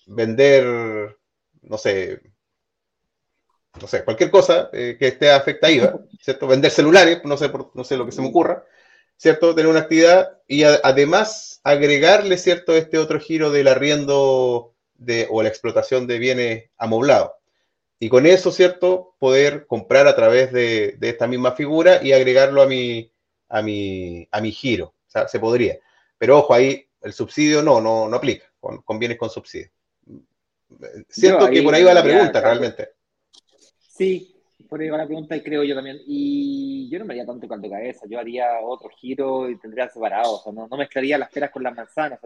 [0.08, 1.18] vender,
[1.62, 2.22] no sé,
[3.82, 5.68] no sé, cualquier cosa eh, que esté afecta
[6.22, 6.48] ¿cierto?
[6.48, 8.64] Vender celulares, no sé, no sé lo que se me ocurra,
[9.18, 9.56] ¿cierto?
[9.56, 15.50] Tener una actividad y además agregarle, ¿cierto?, este otro giro del arriendo de, o la
[15.50, 17.32] explotación de bienes amoblados.
[18.00, 22.62] Y con eso, ¿cierto?, poder comprar a través de, de esta misma figura y agregarlo
[22.62, 23.12] a mi,
[23.50, 24.88] a mi, a mi giro.
[24.88, 25.80] O sea, se podría.
[26.18, 28.53] Pero ojo, ahí el subsidio no, no, no aplica
[28.84, 29.70] con, bienes con subsidio.
[31.10, 32.90] Siento que por ahí va la pregunta realmente.
[33.80, 34.34] Sí,
[34.68, 36.00] por ahí va la pregunta y creo yo también.
[36.06, 40.34] Y yo no me haría tanto caldo cabeza, yo haría otro giro y tendría separado,
[40.34, 42.20] o sea, no, mezclaría las peras con las manzanas.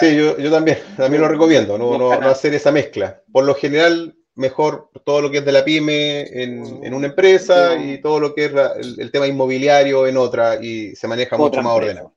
[0.00, 3.22] Sí, yo, yo, también, también lo recomiendo, no, no, no, hacer esa mezcla.
[3.30, 8.00] Por lo general, mejor todo lo que es de la pyme en, una empresa y
[8.00, 8.52] todo lo que es
[8.98, 12.14] el, tema inmobiliario en otra y se maneja mucho más ordenado.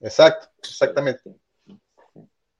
[0.00, 1.22] Exacto, exactamente.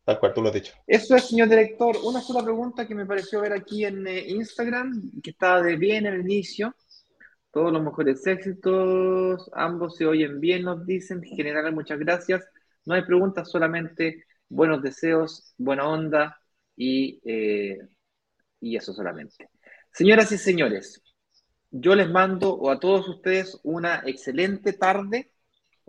[0.09, 0.73] Tal cual tú lo has dicho.
[0.87, 1.95] Eso es, señor director.
[2.03, 6.07] Una sola pregunta que me pareció ver aquí en eh, Instagram, que estaba de bien
[6.07, 6.75] en el inicio.
[7.51, 11.23] Todos los mejores éxitos, ambos se oyen bien, nos dicen.
[11.23, 12.43] General, muchas gracias.
[12.87, 16.41] No hay preguntas, solamente buenos deseos, buena onda
[16.75, 17.77] y eh,
[18.63, 19.51] y eso solamente.
[19.93, 21.03] Señoras y señores,
[21.71, 25.35] yo les mando a todos ustedes una excelente tarde,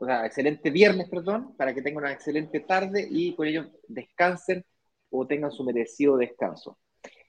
[0.02, 4.64] o sea, excelente viernes, perdón, para que tengan una excelente tarde y con ello descansen
[5.10, 6.80] o tengan su merecido descanso.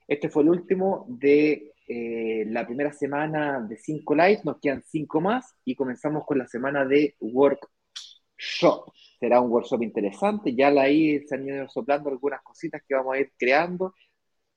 [0.07, 5.19] Este fue el último de eh, la primera semana de cinco lives, nos quedan cinco
[5.19, 8.93] más y comenzamos con la semana de workshop.
[9.19, 13.19] Será un workshop interesante, ya ahí se han ido soplando algunas cositas que vamos a
[13.19, 13.93] ir creando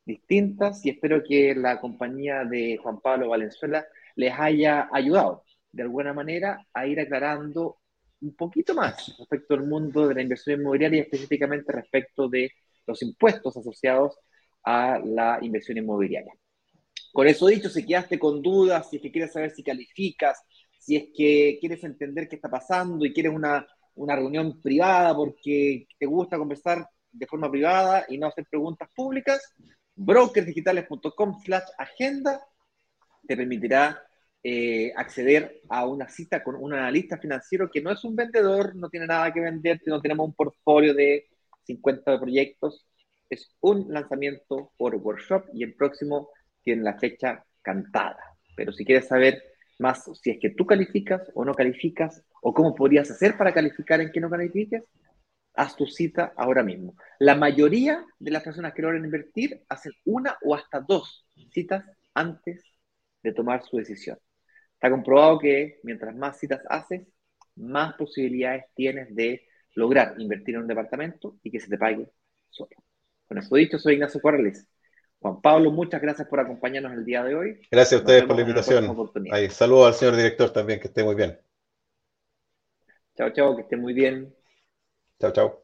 [0.05, 3.85] distintas y espero que la compañía de Juan Pablo Valenzuela
[4.15, 5.43] les haya ayudado
[5.73, 7.78] de alguna manera a ir aclarando
[8.24, 12.51] un poquito más respecto al mundo de la inversión inmobiliaria y específicamente respecto de
[12.86, 14.18] los impuestos asociados
[14.64, 16.32] a la inversión inmobiliaria.
[17.12, 20.42] Con eso dicho, si quedaste con dudas, si es que quieres saber si calificas,
[20.78, 25.86] si es que quieres entender qué está pasando y quieres una, una reunión privada porque
[25.98, 29.55] te gusta conversar de forma privada y no hacer preguntas públicas,
[29.94, 32.44] brokersdigitales.com slash agenda
[33.26, 34.02] te permitirá
[34.46, 38.90] eh, acceder a una cita con un analista financiero que no es un vendedor, no
[38.90, 41.26] tiene nada que vender, no tenemos un portfolio de
[41.64, 42.86] 50 proyectos,
[43.30, 46.28] es un lanzamiento por workshop y el próximo
[46.62, 48.18] tiene la fecha cantada.
[48.54, 49.42] Pero si quieres saber
[49.78, 54.02] más si es que tú calificas o no calificas, o cómo podrías hacer para calificar
[54.02, 54.82] en que no califiques,
[55.54, 56.94] haz tu cita ahora mismo.
[57.18, 62.62] La mayoría de las personas que logran invertir hacen una o hasta dos citas antes
[63.22, 64.18] de tomar su decisión.
[64.74, 67.06] Está comprobado que mientras más citas haces,
[67.56, 72.09] más posibilidades tienes de lograr invertir en un departamento y que se te pague
[72.51, 72.70] solo.
[73.26, 74.68] Con eso dicho, soy Ignacio Corrales.
[75.20, 77.60] Juan Pablo, muchas gracias por acompañarnos el día de hoy.
[77.70, 78.84] Gracias a ustedes por la invitación.
[79.51, 81.38] saludos al señor director también, que esté muy bien.
[83.16, 84.34] Chao, chao, que esté muy bien.
[85.18, 85.64] Chao, chao.